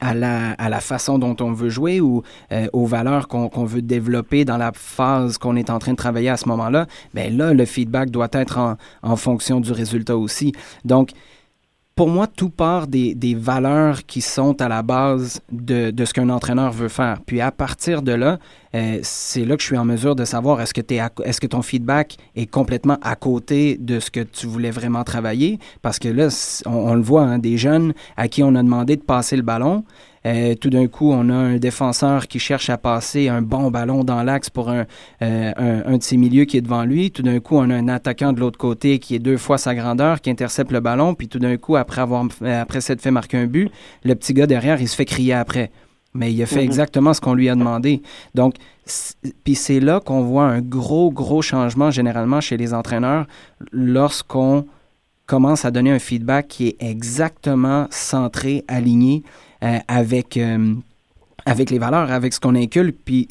[0.00, 2.22] à la, à la façon dont on veut jouer ou
[2.52, 6.28] euh, aux valeurs qu'on veut développer dans la phase qu'on est en train de travailler
[6.28, 10.52] à ce moment-là, bien là, le feedback doit être en, en fonction du résultat aussi.
[10.84, 11.10] Donc,
[11.98, 16.14] pour moi, tout part des, des, valeurs qui sont à la base de, de ce
[16.14, 17.18] qu'un entraîneur veut faire.
[17.26, 18.38] Puis à partir de là,
[18.76, 20.80] euh, c'est là que je suis en mesure de savoir est-ce que,
[21.24, 25.58] est-ce que ton feedback est complètement à côté de ce que tu voulais vraiment travailler?
[25.82, 26.28] Parce que là,
[26.66, 29.82] on, le voit, hein, des jeunes à qui on a demandé de passer le ballon,
[30.28, 34.04] euh, tout d'un coup, on a un défenseur qui cherche à passer un bon ballon
[34.04, 34.84] dans l'axe pour un,
[35.22, 37.10] euh, un, de ses milieux qui est devant lui.
[37.10, 39.74] Tout d'un coup, on a un attaquant de l'autre côté qui est deux fois sa
[39.74, 41.14] grandeur, qui intercepte le ballon.
[41.14, 43.70] Puis tout d'un coup, après avoir euh, après s'être fait marquer un but,
[44.02, 45.70] le petit gars derrière, il se fait crier après.
[46.14, 46.62] Mais il a fait mhm.
[46.62, 48.02] exactement ce qu'on lui a demandé.
[48.34, 48.54] Donc,
[49.44, 53.26] puis c'est là qu'on voit un gros, gros changement généralement chez les entraîneurs
[53.72, 54.66] lorsqu'on
[55.26, 59.22] commence à donner un feedback qui est exactement centré, aligné
[59.60, 60.74] avec, euh,
[61.46, 62.96] avec les valeurs, avec ce qu'on inculque.
[63.04, 63.28] Puis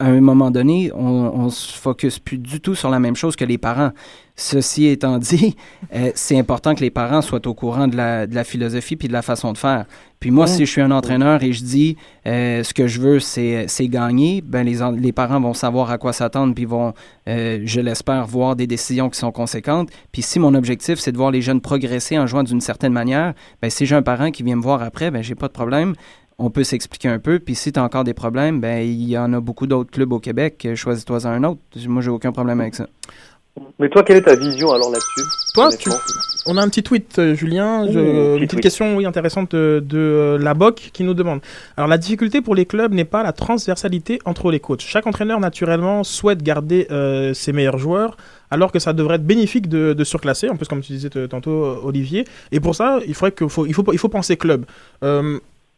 [0.00, 3.36] à un moment donné, on, ne se focus plus du tout sur la même chose
[3.36, 3.90] que les parents.
[4.34, 5.54] Ceci étant dit,
[5.94, 9.08] euh, c'est important que les parents soient au courant de la, de la, philosophie puis
[9.08, 9.84] de la façon de faire.
[10.18, 11.96] Puis moi, si je suis un entraîneur et je dis
[12.26, 16.54] ce que je veux, c'est gagner, ben les, les parents vont savoir à quoi s'attendre
[16.54, 16.92] puis vont,
[17.26, 19.88] je l'espère, voir des décisions qui sont conséquentes.
[20.12, 23.32] Puis si mon objectif, c'est de voir les jeunes progresser en jouant d'une certaine manière,
[23.62, 25.94] ben si j'ai un parent qui vient me voir après, ben j'ai pas de problème
[26.40, 27.38] on peut s'expliquer un peu.
[27.38, 30.12] Puis si tu as encore des problèmes, ben il y en a beaucoup d'autres clubs
[30.12, 30.68] au Québec.
[30.74, 31.60] Choisis-toi un autre.
[31.86, 32.86] Moi, j'ai aucun problème avec ça.
[33.78, 35.22] Mais toi, quelle est ta vision alors là-dessus
[35.54, 35.70] Toi,
[36.46, 40.54] on a un petit tweet, euh, Julien, une petite question oui, intéressante de, euh, la
[40.54, 41.40] BOC qui nous demande.
[41.76, 44.80] Alors, la difficulté pour les clubs n'est pas la transversalité entre les coachs.
[44.80, 48.16] Chaque entraîneur, naturellement, souhaite garder euh, ses meilleurs joueurs,
[48.50, 52.24] alors que ça devrait être bénéfique de, surclasser, en plus, comme tu disais tantôt, Olivier.
[52.52, 54.64] Et pour ça, il, faudrait que, faut, il, faut, il faut penser club.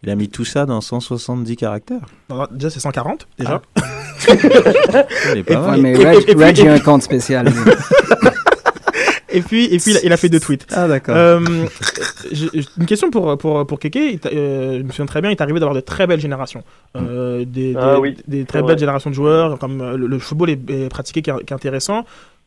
[0.05, 2.07] Il a mis tout ça dans 170 caractères.
[2.51, 3.63] déjà, c'est 140, déjà.
[3.77, 3.83] Ah.
[5.49, 5.81] Mal.
[5.81, 7.47] mais Reg, a un compte spécial.
[9.31, 10.67] et puis, et puis, il a fait deux tweets.
[10.73, 11.15] Ah, d'accord.
[11.17, 11.41] Euh,
[12.79, 14.27] une question pour, pour, pour Keke.
[14.27, 16.65] Euh, je me souviens très bien, il est arrivé d'avoir de très belles générations.
[16.97, 19.59] Euh, des, ah des, très belles générations de joueurs.
[19.59, 22.05] Comme le, football est, pratiqué qui est intéressant.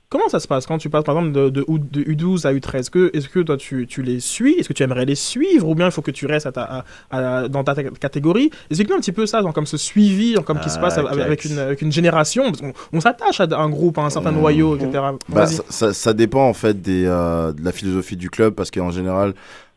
[0.10, 1.64] Comment ça se passe quand tu passes par exemple de, de,
[2.04, 4.54] U12 à U13 Est-ce que, est que toi tu, tu les suis?
[4.54, 5.68] Est-ce que tu aimerais les suivre?
[5.68, 8.52] Ou bien il faut que tu restes à ta, à, dans ta catégorie?
[8.70, 11.58] Explique-nous un petit peu ça, comme ce suivi, comme qui se passe ah, avec, une,
[11.58, 12.52] avec, une, génération.
[12.94, 15.04] on, s'attache à un groupe, à un certain noyau, etc.
[15.28, 18.92] Bah, ça, ça, dépend en fait des, euh, de la philosophie du club parce qu'en
[18.92, 19.34] général,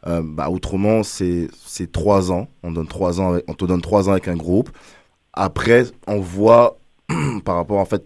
[0.06, 1.48] euh, bah, autrement, c'est
[1.92, 2.48] trois ans.
[2.62, 4.70] On, donne trois ans on te donne trois ans avec un groupe.
[5.32, 6.78] Après, on voit
[7.44, 8.04] par rapport en fait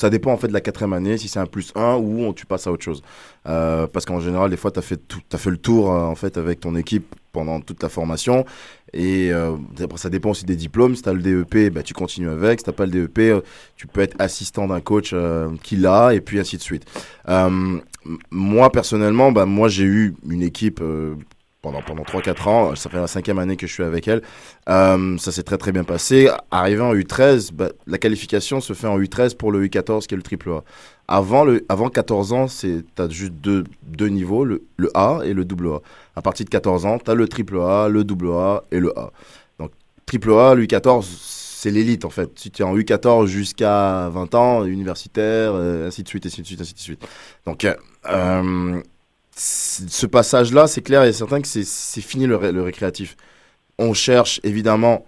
[0.00, 2.46] ça dépend en fait de la quatrième année, si c'est un plus 1 ou tu
[2.46, 3.02] passes à autre chose.
[3.46, 5.00] Euh, parce qu'en général, des fois, tu as, fait
[5.36, 8.46] fait le tour euh, en fait avec ton équipe pendant toute la formation.
[8.94, 9.56] Et euh,
[9.96, 10.96] ça dépend aussi des diplômes.
[10.96, 12.60] Si tu as le DEP, bah, tu continues avec.
[12.60, 13.44] Si tu pas le DEP,
[13.76, 15.14] tu peux être assistant d'un coach
[15.62, 16.86] qui l'a, et puis ainsi de suite.
[18.30, 20.82] moi, personnellement, bah, moi j'ai eu une équipe
[21.62, 22.74] pendant pendant 3-4 ans.
[22.76, 24.22] Ça fait la cinquième année que je suis avec elle.
[24.68, 26.30] Euh, ça s'est très très bien passé.
[26.50, 30.16] Arrivé en U13, bah, la qualification se fait en U13 pour le U14 qui est
[30.16, 30.64] le triple A.
[31.08, 35.34] Avant, le, avant 14 ans, tu as juste deux, deux niveaux, le, le, A et
[35.34, 35.78] le double A.
[36.14, 38.96] À partir de 14 ans, tu as le triple A, le double A et le
[38.96, 39.10] A.
[39.58, 39.72] Donc,
[40.06, 41.04] triple A, le U14,
[41.60, 42.30] c'est l'élite en fait.
[42.36, 46.46] Si tu es en U14 jusqu'à 20 ans, universitaire, euh, ainsi de suite, ainsi de
[46.46, 47.06] suite, ainsi de suite.
[47.44, 48.80] Donc, euh,
[49.42, 53.16] ce passage-là, c'est clair et certain que c'est fini le, le, récréatif.
[53.78, 55.06] On cherche évidemment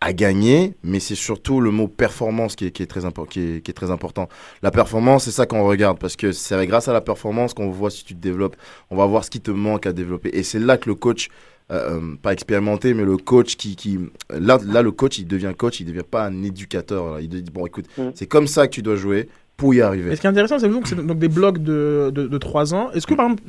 [0.00, 3.60] à gagner, mais c'est surtout le mot performance qui est, qui est très, qui est,
[3.62, 4.28] qui est très important.
[4.62, 7.90] La performance, c'est ça qu'on regarde, parce que c'est grâce à la performance qu'on voit
[7.90, 8.56] si tu te développes,
[8.90, 10.30] on va voir ce qui te manque à développer.
[10.32, 11.28] Et c'est là que le coach,
[11.72, 13.74] euh, euh pas expérimenté, mais le coach qui...
[13.74, 13.98] qui
[14.30, 17.14] là, là, le coach, il devient coach, il devient pas un éducateur.
[17.14, 17.20] Là.
[17.20, 18.10] Il dit, bon, écoute, mmh.
[18.14, 20.12] c'est comme ça que tu dois jouer, pour y arriver.
[20.12, 22.74] Et ce qui est intéressant, c'est que c'est donc des blocs de, de, de 3
[22.74, 22.90] ans.
[22.92, 23.42] Est-ce que, par exemple,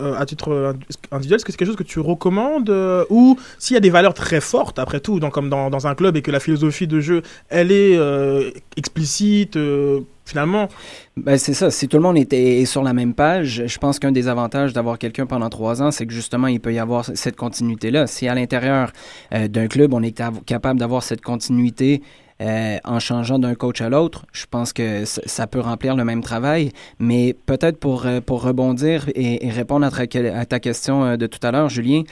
[0.00, 0.76] euh, à titre
[1.10, 3.88] individuel, est-ce que c'est quelque chose que tu recommandes euh, Ou s'il y a des
[3.88, 6.86] valeurs très fortes, après tout, dans, comme dans, dans, un club, et que la philosophie
[6.86, 10.68] de jeu, elle est euh, explicite, euh, finalement?
[11.16, 11.70] Ben, C'est ça.
[11.70, 14.98] Si tout le monde était sur la même page, je pense qu'un des avantages d'avoir
[14.98, 18.06] quelqu'un pendant 3 ans, c'est que justement, il peut y avoir cette continuité-là.
[18.06, 18.92] Si à l'intérieur
[19.32, 22.02] d'un club, on est capable d'avoir cette continuité,
[22.40, 26.22] euh, en changeant d'un coach à l'autre, je pense que ça peut remplir le même
[26.22, 26.72] travail.
[26.98, 31.26] Mais peut-être pour, euh, pour rebondir et, répondre à ta, à ta, question euh, de
[31.26, 32.02] tout à l'heure, Julien,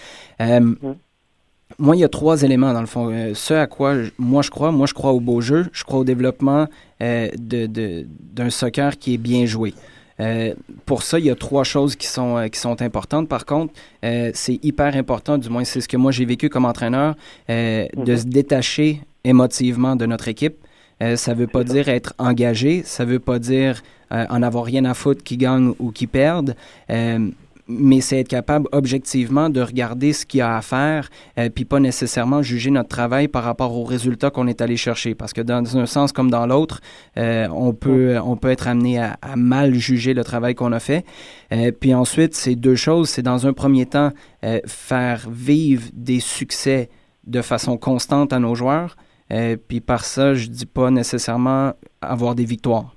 [0.40, 0.74] euh,
[1.78, 3.32] moi, il y a trois éléments dans le fond.
[3.34, 6.04] ce à quoi moi je crois, moi je crois au beau jeu, je crois au
[6.04, 6.68] développement
[7.00, 9.74] d'un de, d'un soccer qui est bien joué.
[10.20, 10.54] Euh,
[10.86, 13.28] pour ça, il y a trois choses qui sont, qui sont importantes.
[13.28, 13.72] Par contre,
[14.04, 17.16] euh, c'est hyper important, du moins c'est ce que moi j'ai vécu comme entraîneur,
[17.50, 18.18] euh, de mhm.
[18.18, 20.56] se détacher émotivement de notre équipe.
[21.02, 24.42] Euh, ça ne veut pas dire être engagé, ça ne veut pas dire euh, en
[24.42, 26.54] avoir rien à foutre qui gagne ou qui perde.
[26.90, 27.30] Euh,
[27.66, 31.08] mais c'est être capable objectivement de regarder ce qu'il y a à faire,
[31.54, 35.14] puis pas nécessairement juger notre travail par rapport aux résultats qu'on est allé chercher.
[35.14, 36.82] Parce que dans un sens comme dans l'autre,
[37.16, 41.06] on, peut, on peut être amené à, à mal juger le travail qu'on a fait.
[41.80, 43.08] Puis ensuite, c'est deux choses.
[43.08, 44.10] C'est dans un premier temps,
[44.66, 46.90] faire vivre des succès
[47.26, 48.94] de façon constante à nos joueurs.
[49.32, 52.94] Euh, puis par ça, je dis pas nécessairement avoir des victoires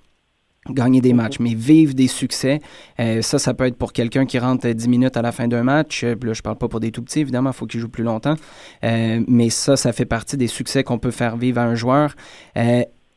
[0.73, 2.59] gagner des matchs, mais vivre des succès.
[2.99, 5.63] Euh, ça, ça peut être pour quelqu'un qui rentre 10 minutes à la fin d'un
[5.63, 6.03] match.
[6.03, 8.03] Euh, là, je parle pas pour des tout petits, évidemment, il faut qu'ils jouent plus
[8.03, 8.35] longtemps.
[8.83, 12.15] Euh, mais ça, ça fait partie des succès qu'on peut faire vivre à un joueur.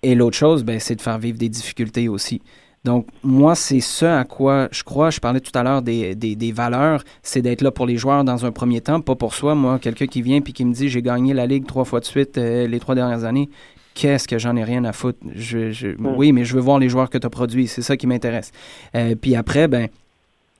[0.03, 2.41] Et l'autre chose, ben, c'est de faire vivre des difficultés aussi.
[2.85, 5.11] Donc, moi, c'est ce à quoi je crois.
[5.11, 7.05] Je parlais tout à l'heure des, des, des, valeurs.
[7.23, 9.55] C'est d'être là pour les joueurs dans un premier temps, pas pour soi.
[9.55, 12.07] Moi, quelqu'un qui vient puis qui me dit j'ai gagné la Ligue trois fois de
[12.07, 13.51] suite euh, les trois dernières années,
[13.95, 15.19] qu'est-ce que j'en ai rien à foutre?
[15.35, 16.15] Je, je, mm.
[16.17, 17.69] Oui, mais je veux voir les joueurs que tu as produits.
[17.69, 18.51] C'est ça qui m'intéresse.
[18.95, 19.89] Euh, puis après, ben,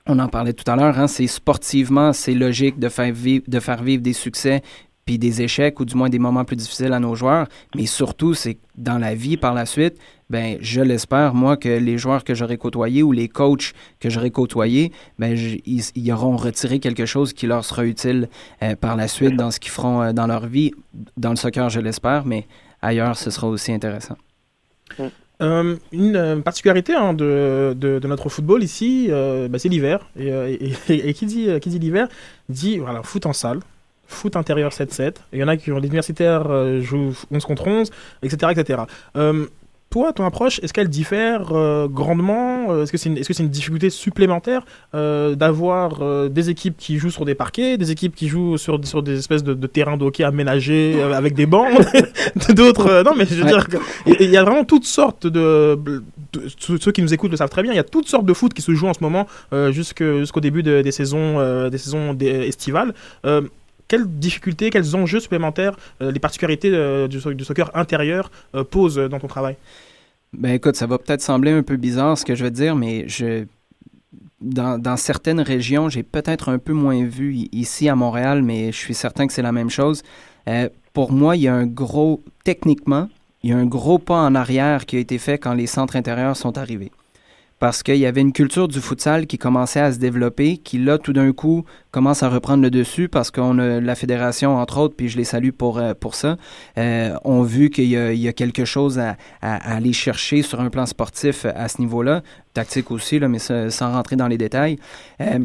[0.07, 3.61] on en parlait tout à l'heure, hein, c'est sportivement, c'est logique de faire, vivre, de
[3.61, 4.63] faire vivre des succès
[5.11, 7.49] puis des échecs ou du moins des moments plus difficiles à nos joueurs.
[7.75, 9.97] Mais surtout, c'est dans la vie par la suite,
[10.29, 14.31] ben, je l'espère, moi, que les joueurs que j'aurai côtoyés ou les coachs que j'aurai
[14.31, 15.37] côtoyés, ben,
[15.67, 18.29] ils, ils, auront retiré quelque chose qui leur sera utile
[18.63, 20.71] euh, par la suite dans ce qu'ils feront euh, dans leur vie.
[21.17, 22.47] Dans le soccer, je l'espère, mais
[22.81, 24.17] ailleurs, ce sera aussi intéressant.
[25.43, 30.09] Euh, une euh, particularité hein, de, de, notre football ici, bah, c'est l'hiver.
[30.17, 30.31] Et,
[30.89, 32.07] et, qui dit, qui dit l'hiver
[32.49, 33.59] dit voilà, foot en salle,
[34.11, 35.15] foot intérieur 7-7.
[35.33, 37.91] Il y en a qui ont les universitaires jouent 11 contre 11,
[38.23, 38.53] etc.
[38.53, 38.83] etc.
[39.91, 43.49] toi, ton approche, est-ce qu'elle diffère euh, grandement Est-ce que c'est une, est -ce une,
[43.49, 44.63] difficulté supplémentaire
[44.95, 48.79] euh, d'avoir euh, des équipes qui jouent sur des parquets, des équipes qui jouent sur,
[48.87, 51.73] sur des espèces de, de terrains de hockey aménagés avec des bancs,
[52.55, 53.03] d'autres...
[53.03, 53.51] non, mais je veux ouais.
[53.51, 53.81] dire,
[54.21, 55.77] il y a vraiment toutes sortes de,
[56.59, 58.55] Ceux qui nous écoutent le savent très bien, il y a toutes sortes de foot
[58.55, 59.27] qui se jouent en ce moment
[59.71, 62.95] jusqu'au jusqu début de, des saisons, des saisons estivales
[63.91, 69.19] quelles difficultés, quels enjeux supplémentaires euh, les particularités euh, du, soccer intérieur euh, posent dans
[69.19, 69.57] ton travail?
[70.33, 72.77] Ben écoute, ça va peut-être sembler un peu bizarre ce que je vais te dire,
[72.77, 73.45] mais je
[74.41, 78.95] dans, certaines régions, j'ai peut-être un peu moins vu ici à Montréal, mais je suis
[78.95, 80.03] certain que c'est la même chose.
[80.95, 83.11] Pour moi, il y a un gros, techniquement,
[83.43, 85.95] il y a un gros pas en arrière qui a été fait quand les centres
[85.95, 86.91] intérieurs sont arrivés
[87.61, 90.99] parce qu'il y avait une culture du futsal qui commençait à se développer, qui là,
[90.99, 94.97] tout d'un coup, commence à reprendre le dessus parce qu'on a la fédération, entre autres,
[94.97, 96.39] puis je les salue pour, euh, pour ça,
[96.79, 101.45] euh, ont vu qu'il y, a quelque chose à, aller chercher sur un plan sportif
[101.45, 102.23] à ce niveau-là,
[102.55, 104.79] tactique aussi, là, mais sans rentrer dans les détails.
[105.21, 105.41] Euh,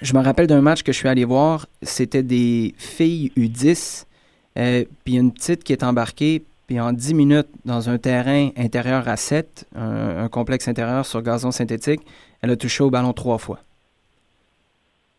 [0.00, 4.06] je me rappelle d'un match que je suis allé voir, c'était des filles U10,
[4.56, 9.08] euh, puis une petite qui est embarquée, puis en 10 minutes, dans un terrain intérieur
[9.08, 12.02] à 7, un, complexe intérieur sur gazon synthétique,
[12.42, 13.60] elle a touché au ballon trois fois.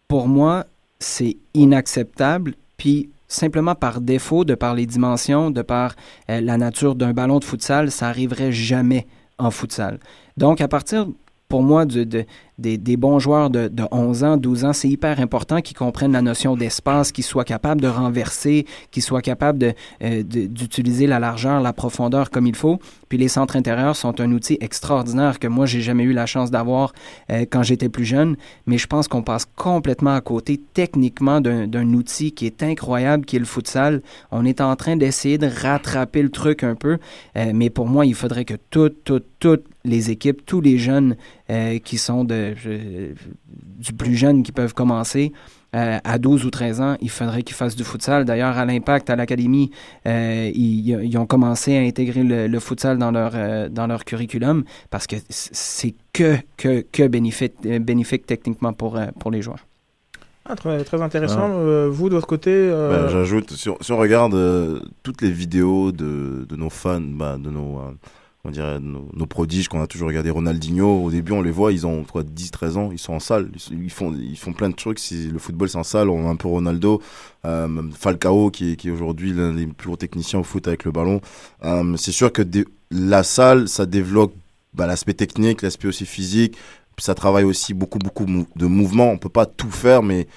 [0.07, 0.67] Pour moi,
[0.99, 2.53] c'est inacceptable.
[2.77, 5.95] Puis simplement par défaut, de par les dimensions, de par
[6.29, 9.07] euh, la nature d'un ballon de futsal, ça arriverait jamais
[9.39, 9.99] en futsal.
[10.37, 11.07] Donc, à partir,
[11.47, 12.25] pour moi, de,
[12.59, 16.21] des, bons joueurs de, de, 11 ans, 12 ans, c'est hyper important qu'ils comprennent la
[16.21, 21.73] notion d'espace, qu'ils soient capables de renverser, qu'ils soient capables euh, d'utiliser la largeur, la
[21.73, 22.79] profondeur comme il faut.
[23.07, 26.51] Puis les centres intérieurs sont un outil extraordinaire que moi, j'ai jamais eu la chance
[26.51, 26.93] d'avoir
[27.31, 28.35] euh, quand j'étais plus jeune.
[28.65, 33.37] Mais je pense qu'on passe complètement à côté techniquement d'un outil qui est incroyable, qui
[33.37, 34.01] est le futsal.
[34.31, 36.97] On est en train d'essayer de rattraper le truc un peu.
[37.37, 41.15] Euh, mais pour moi, il faudrait que toutes, toutes, toutes les équipes, tous les jeunes
[41.49, 43.13] euh, qui sont de, je,
[43.79, 45.31] du plus jeune qui peuvent commencer.
[45.75, 48.25] Euh, à 12 ou 13 ans, il faudrait qu'ils fassent du futsal.
[48.25, 49.69] D'ailleurs, à l'Impact, à l'Académie,
[50.07, 54.03] euh, ils, ils, ont commencé à intégrer le, le futsal dans leur, euh, dans leur
[54.03, 59.63] curriculum parce que c'est que, que, que bénéfique, bénéfique techniquement pour, euh, pour les joueurs.
[60.45, 61.51] Ah, très, très, intéressant.
[61.51, 61.87] Ah.
[61.87, 64.35] vous, de votre côté ben, J'ajoute, si, si, on regarde
[65.03, 67.79] toutes les vidéos de, de nos fans, bah, de nos
[68.49, 71.85] on dirait nos, prodiges qu'on a toujours regardé Ronaldinho au début on les voit ils
[71.85, 73.51] ont quoi 10 13 ans ils sont en salle.
[73.71, 74.99] Ils font ils font plein de trucs.
[75.11, 77.01] Le football c'est en salle on a un peu Ronaldo
[77.45, 81.21] euh, Falcao qui est aujourd'hui l'un des plus gros techniciens au foot avec le ballon.
[81.63, 82.41] Euh, c'est sûr que
[82.91, 84.33] la salle ça développe
[84.73, 86.57] bah, l'aspect technique l'aspect aussi physique.
[86.97, 90.27] Ça travaille aussi beaucoup beaucoup de mouvements on peut pas tout faire mais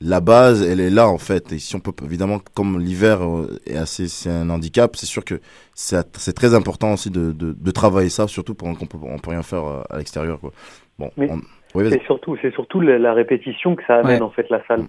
[0.00, 1.52] la base, elle est là en fait.
[1.52, 3.20] Et si on peut, évidemment, comme l'hiver
[3.66, 5.40] est assez, c'est un handicap, c'est sûr que
[5.74, 9.30] c'est très important aussi de, de, de, travailler ça, surtout pendant qu'on peut, on peut
[9.30, 10.52] rien faire à l'extérieur, quoi.
[10.98, 11.10] Bon.
[11.16, 11.40] Mais on...
[11.74, 14.22] oui, c'est surtout, c'est surtout la, la, répétition que ça amène ouais.
[14.22, 14.84] en fait la salle.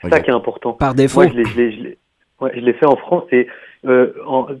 [0.00, 0.16] C'est okay.
[0.16, 0.72] ça qui est important.
[0.74, 1.22] Par défaut.
[1.22, 1.98] Moi, je l'ai,
[2.44, 3.46] ouais, je l'ai fait en France et
[3.86, 4.12] euh,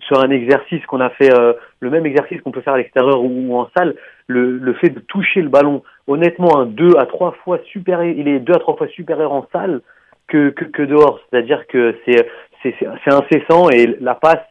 [0.06, 3.22] sur un exercice qu'on a fait, euh, le même exercice qu'on peut faire à l'extérieur
[3.22, 3.94] ou, en salle,
[4.26, 7.06] le, fait de toucher le ballon, honnêtement, à
[7.42, 9.80] fois supérieur, il est deux à trois fois supérieur en salle
[10.28, 11.20] que, que, dehors.
[11.30, 12.28] C'est-à-dire que c'est,
[12.62, 12.76] c'est,
[13.06, 14.44] incessant et la passe,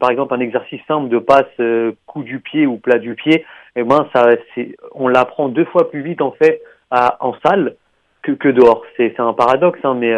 [0.00, 3.44] par exemple, un exercice simple de passe euh, coup du pied ou plat du pied,
[3.76, 4.26] eh ben, ça,
[4.94, 6.60] on l'apprend deux fois plus vite, en fait,
[6.90, 7.76] à, en salle
[8.22, 8.82] que, que dehors.
[8.96, 10.12] C'est, un paradoxe, hein, mais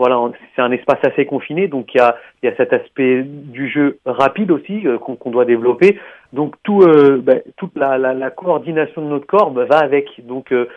[0.00, 0.18] voilà,
[0.56, 3.98] c'est un espace assez confiné, donc il y a, y a cet aspect du jeu
[4.06, 6.00] rapide aussi euh, qu'on, doit développer.
[6.32, 10.26] Donc tout, euh, bah, toute la, coordination de notre corps bah, va avec.
[10.26, 10.70] Donc euh,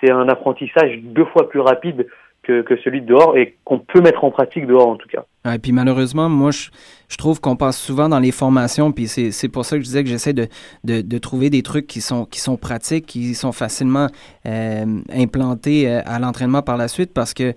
[0.00, 2.06] c'est un apprentissage deux fois plus rapide
[2.42, 5.24] que, que, celui de dehors et qu'on peut mettre en pratique dehors en tout cas.
[5.54, 6.70] Et puis malheureusement, moi, je,
[7.10, 10.04] je trouve qu'on passe souvent dans les formations, puis c'est pour ça que je disais
[10.04, 10.46] que j'essaie de,
[10.84, 14.06] de, de, trouver des trucs qui sont, qui sont pratiques, qui sont facilement
[14.46, 17.52] implantés à l'entraînement par la suite, parce que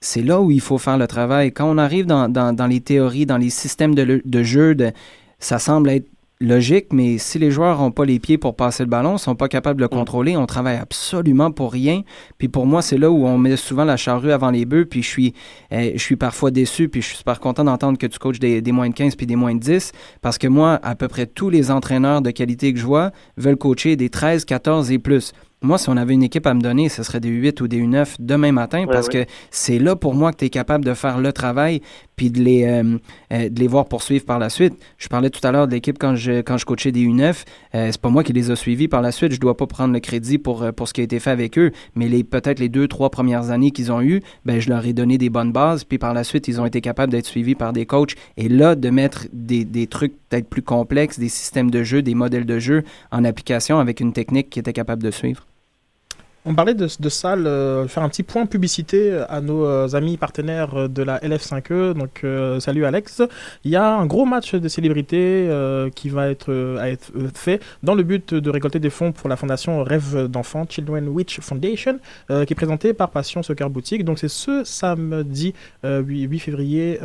[0.00, 1.52] c'est là où il faut faire le travail.
[1.52, 4.92] Quand on arrive dans, dans, dans les théories, dans les systèmes de, de jeu, de,
[5.38, 6.08] ça semble être
[6.40, 9.48] logique, mais si les joueurs n'ont pas les pieds pour passer le ballon, sont pas
[9.48, 12.02] capables de le contrôler, on travaille absolument pour rien.
[12.38, 15.02] Puis pour moi, c'est là où on met souvent la charrue avant les bœufs, puis
[15.02, 15.34] je suis,
[15.72, 18.60] euh, je suis parfois déçu, puis je suis super content d'entendre que tu coaches des,
[18.60, 19.92] des, moins de 15 puis des moins de 10,
[20.22, 23.56] parce que moi, à peu près tous les entraîneurs de qualité que je vois veulent
[23.56, 25.32] coacher des 13, 14 et plus.
[25.60, 27.80] Moi, si on avait une équipe à me donner, ce serait des 8 ou des
[27.80, 29.24] 9 demain matin ouais, parce ouais.
[29.24, 31.82] que c'est là pour moi que tu es capable de faire le travail
[32.18, 32.98] puis de les, euh,
[33.32, 34.74] euh, de les voir poursuivre par la suite.
[34.98, 37.44] Je parlais tout à l'heure de l'équipe quand je, quand je coachais des U9.
[37.74, 39.32] Euh, c'est pas moi qui les a suivis par la suite.
[39.32, 41.72] Je dois pas prendre le crédit pour, pour ce qui a été fait avec eux,
[41.94, 44.92] mais les peut-être les deux, trois premières années qu'ils ont eues, ben, je leur ai
[44.92, 47.72] donné des bonnes bases puis par la suite, ils ont été capables d'être suivis par
[47.72, 48.14] des coachs.
[48.36, 52.14] Et là, de mettre des, des trucs peut-être plus complexes, des systèmes de jeu, des
[52.14, 55.46] modèles de jeu en application avec une technique qui était capable de suivre.
[56.44, 60.88] On parlait de, de euh, faire un petit point publicité à nos euh, amis partenaires
[60.88, 61.94] de la LF5E.
[61.94, 63.22] Donc, euh, salut Alex.
[63.64, 66.76] Il y a un gros match de célébrités euh, qui va être,
[67.34, 71.40] fait dans le but de récolter des fonds pour la fondation Rêve d'enfants, Children Witch
[71.40, 71.98] Foundation,
[72.30, 74.04] euh, qui est présentée par Passion Soccer Boutique.
[74.04, 77.00] Donc, c'est ce samedi 8, 8, février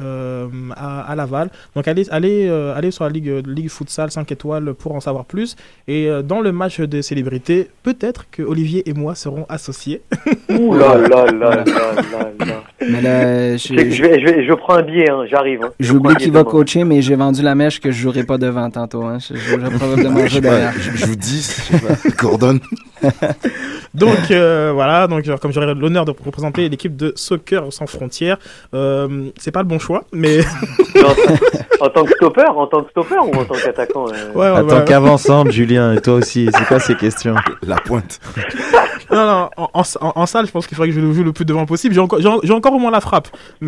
[0.76, 1.50] à, Laval.
[1.76, 5.56] Donc, allez, allez, allez sur la Ligue, Ligue Futsal 5 étoiles pour en savoir plus.
[5.88, 10.02] Et dans le match des célébrités, peut-être que Olivier et moi seront associés.
[10.50, 12.64] Ouh là là là là là là.
[12.90, 15.64] Mais là, je, je, vais, je, vais, je prends un billet, hein, j'arrive.
[15.64, 15.72] Hein.
[15.80, 19.04] J'oublie qui va coacher, mais j'ai vendu la mèche que je jouerai pas devant tantôt.
[19.04, 19.20] Hein.
[19.20, 20.74] Je, je, je probablement jouer derrière.
[20.74, 21.56] Je, je vous dis,
[22.20, 22.60] Gordon.
[23.94, 28.38] donc euh, voilà, donc comme j'aurai l'honneur de représenter l'équipe de Soccer sans frontières,
[28.74, 30.40] euh, c'est pas le bon choix, mais
[31.82, 34.34] en, en, tant que stopper, en tant que stopper ou en tant qu'attaquant euh...
[34.34, 37.36] ouais, ouais, En tant qu'avançante, Julien, et toi aussi, c'est quoi ces questions?
[37.62, 38.20] La pointe.
[39.12, 39.84] non, non, en,
[40.16, 41.94] en, salle, je pense qu'il faudrait que je joue le plus devant possible.
[41.94, 43.28] J'ai encore, j'ai encore au moins la frappe.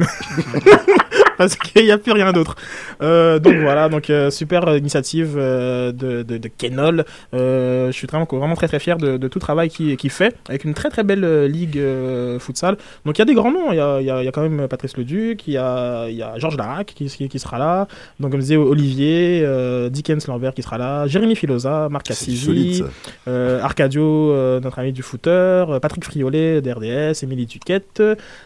[1.37, 2.55] parce qu'il n'y a plus rien d'autre.
[3.01, 7.05] Euh, donc voilà, donc euh, super initiative euh, de, de, de Kenol.
[7.33, 10.09] Euh, je suis vraiment, vraiment très très fier de, de tout le travail qu'il qu'il
[10.09, 12.77] fait avec une très très belle euh, ligue euh, futsal.
[13.05, 14.31] Donc il y a des grands noms, il y a, il y a, y a
[14.31, 17.57] quand même Patrice Leduc, il y a, y a Georges Larac qui, qui, qui sera
[17.59, 17.87] là,
[18.19, 22.83] donc comme je disais Olivier, euh, Dickens Lambert qui sera là, Jérémy Filosa, Marc Cassivi,
[23.27, 28.01] euh, Arcadio, euh, notre ami du footer, euh, Patrick Friolet d'RDS, Émilie Duquette.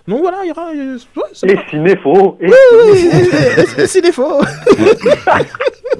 [0.08, 0.70] Donc voilà, il y aura.
[0.76, 2.38] euh, ouais, c'est Et cinéfaux.
[2.42, 2.48] Et
[3.88, 4.42] c'est des faux.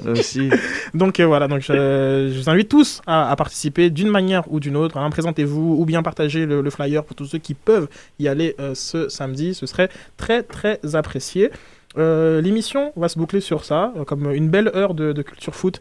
[0.06, 0.48] Aussi.
[0.94, 4.58] Donc euh, voilà, donc je, je vous invite tous à, à participer d'une manière ou
[4.58, 4.96] d'une autre.
[4.96, 5.10] hein.
[5.10, 8.74] Présentez-vous ou bien partagez le, le flyer pour tous ceux qui peuvent y aller euh,
[8.74, 9.54] ce samedi.
[9.54, 11.50] Ce serait très très apprécié.
[11.98, 15.54] Euh, L'émission va se boucler sur ça, euh, comme une belle heure de, de culture
[15.54, 15.80] foot.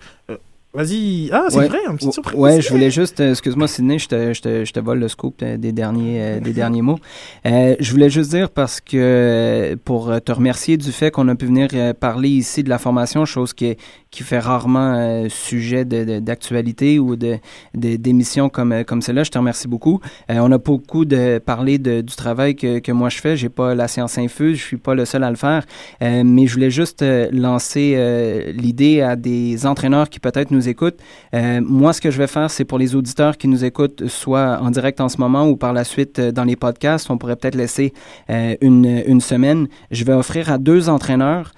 [0.72, 1.32] Vas-y.
[1.34, 1.68] Ah, c'est Ouais.
[1.68, 2.38] vrai, un petit surprise.
[2.40, 5.08] Ouais, je voulais juste, euh, excuse-moi Sydney, je te, je te, je te vole le
[5.08, 7.00] scoop euh, des derniers, euh, des derniers mots.
[7.48, 11.48] Euh, je voulais juste dire parce que pour te remercier du fait qu'on a pu
[11.48, 13.78] venir parler ici de la formation, chose qui,
[14.12, 17.38] qui fait rarement euh, sujet de- de- d'actualité ou de
[17.74, 19.24] de- d'émissions comme comme celle-là.
[19.24, 20.00] Je te remercie beaucoup.
[20.30, 23.36] On a beaucoup de parlé de, du travail que, que moi je fais.
[23.38, 25.66] J'ai pas la science infuse, je suis pas le seul à le faire,
[26.00, 31.00] mais je voulais juste lancer l'idée à des entraîneurs qui peut-être nous écoutent.
[31.34, 34.60] Euh, moi, ce que je vais faire, c'est pour les auditeurs qui nous écoutent, soit
[34.62, 37.36] en direct en ce moment ou par la suite euh, dans les podcasts, on pourrait
[37.36, 37.94] peut-être laisser
[38.30, 39.68] euh, une, semaine.
[39.92, 41.54] Je vais offrir à deux entraîneurs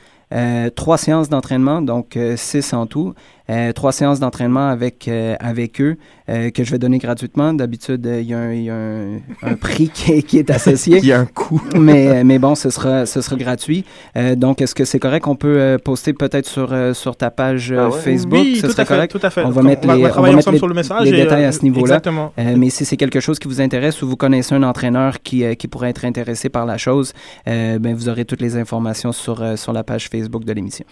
[0.75, 3.13] trois séances d'entraînement, donc six en tout.
[3.51, 5.97] Euh, trois séances d'entraînement avec, euh, avec eux
[6.29, 7.53] euh, que je vais donner gratuitement.
[7.53, 10.37] D'habitude, euh, il y a, un, il y a un- un prix qui est, qui
[10.39, 10.99] est associé.
[10.99, 11.61] Il y a un coût.
[11.77, 13.83] mais, mais bon, ce sera, ce sera gratuit.
[14.15, 15.23] Euh, donc, est-ce que c'est correct?
[15.23, 17.99] Qu'on peut euh, poster peut-être sur, euh, sur ta page Ah ouais?
[17.99, 18.39] Facebook?
[18.41, 19.11] Oui, ce tout serait à fait, correct?
[19.11, 19.43] tout à fait.
[19.43, 20.67] On va Donc, mettre on va, les- on va on travailler va mettre les- sur
[20.69, 21.03] le message.
[21.03, 21.81] les et, détails à ce niveau-là.
[21.81, 22.31] Exactement.
[22.39, 25.43] Euh, mais si c'est quelque chose qui vous intéresse ou vous connaissez un entraîneur qui,
[25.43, 27.11] euh, qui pourrait être intéressé par la chose,
[27.49, 30.85] euh, ben, vous aurez toutes les informations sur, euh, sur la page Facebook de l'émission.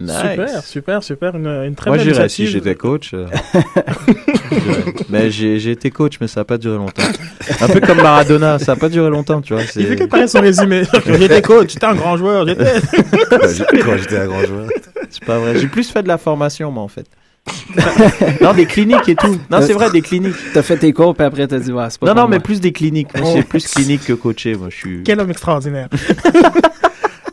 [0.00, 1.36] Super, super, super.
[1.36, 3.12] Une, une très Moi, belle j'irais si j'étais coach.
[3.14, 3.84] euh, j'irais.
[5.08, 7.02] mais j'ai été coach, mais ça n'a pas duré longtemps.
[7.60, 9.62] Un peu comme Maradona, ça n'a pas duré longtemps, tu vois.
[9.76, 10.82] Il fait que paraître son résumé.
[11.06, 12.64] j'étais coach, j'étais un grand joueur, j'étais.
[13.30, 14.68] Quand j'étais- un grand joueur.
[15.10, 15.58] C'est pas vrai.
[15.58, 17.06] J'ai plus fait de la formation, moi, en fait.
[18.40, 19.38] non, des cliniques et tout.
[19.50, 20.34] Non, c'est vrai, des cliniques.
[20.54, 22.60] T'as fait tes cours, puis après t'as dit, ouais, c'est pas Non, non, mais plus
[22.60, 23.08] des cliniques.
[23.16, 23.32] Moi, Oh.
[23.36, 24.54] c'est plus clinique que coaché.
[24.54, 25.02] Moi, je suis.
[25.04, 25.88] Quel homme extraordinaire.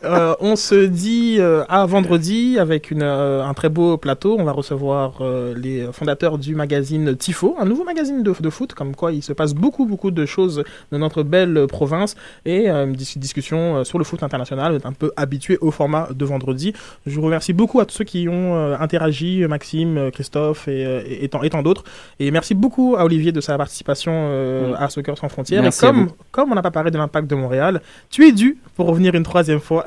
[0.04, 4.36] Euh, on se dit euh, à vendredi avec une, euh, un très beau plateau.
[4.38, 5.22] On va recevoir
[5.56, 9.32] les fondateurs du magazine Tifo, un nouveau magazine de, de foot, comme quoi il se
[9.32, 14.04] passe beaucoup, beaucoup de choses dans notre belle province et une dis- discussion sur le
[14.04, 16.72] foot international, un peu habitué au format de vendredi.
[17.06, 21.28] Je vous remercie beaucoup à tous ceux qui ont interagi, Maxime, Christophe et, et, et
[21.28, 21.84] tant, d'autres.
[22.18, 24.76] Et merci beaucoup à Olivier de sa participation Mm.
[24.78, 25.62] à Soccer sans frontières.
[25.62, 25.88] Merci et
[26.30, 27.80] comme on n'a pas parlé de l'impact de Montréal,
[28.10, 29.84] tu es dû pour revenir une troisième fois.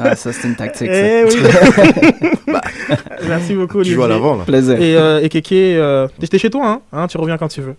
[0.00, 0.94] Ah, ça, c'est une tactique, ça.
[0.94, 1.36] Eh oui.
[3.28, 3.94] Merci beaucoup, Tu Olivier.
[3.96, 4.44] joues à l'avant, là.
[4.44, 4.80] Plaisir.
[4.80, 7.74] Et, euh, et Kéké, euh, t'es chez toi, hein, hein Tu reviens quand tu veux.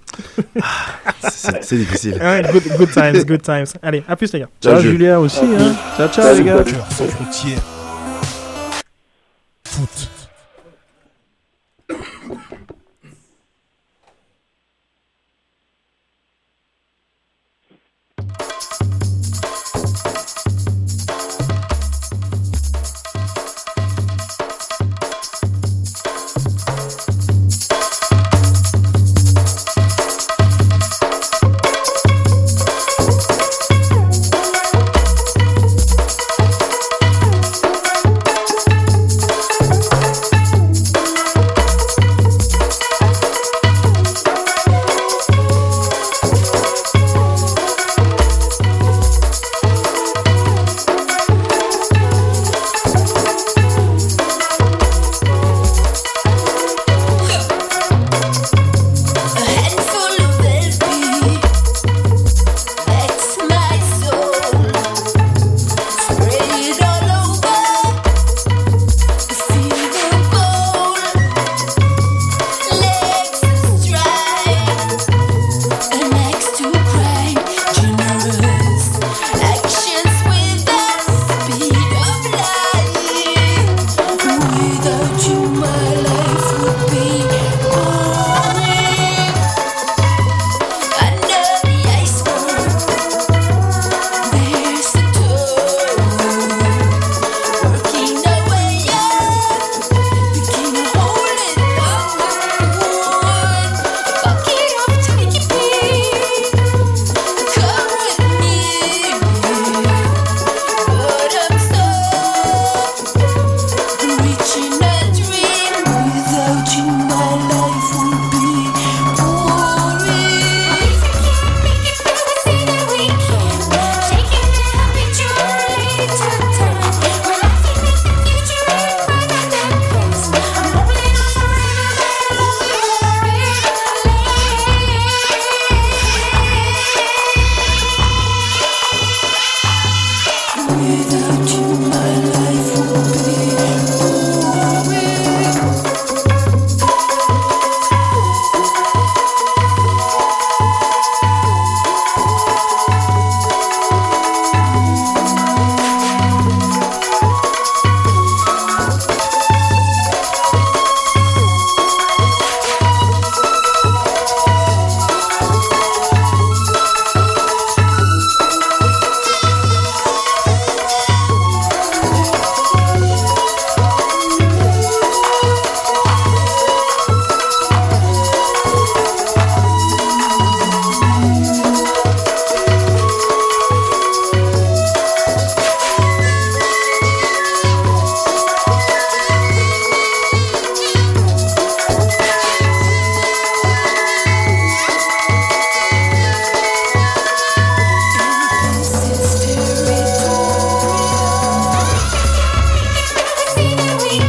[1.30, 2.18] C'est c'est difficile.
[2.22, 3.66] Hein, good, good times, good times.
[3.82, 4.50] Allez, à plus les gars.
[4.62, 4.82] Ciao, Ciao.
[4.82, 5.40] Julien aussi.
[5.44, 5.74] Hein.
[5.98, 6.64] Ciao, ciao, les gars.
[6.64, 7.60] Cœur sans frontières.
[9.66, 10.10] Foot.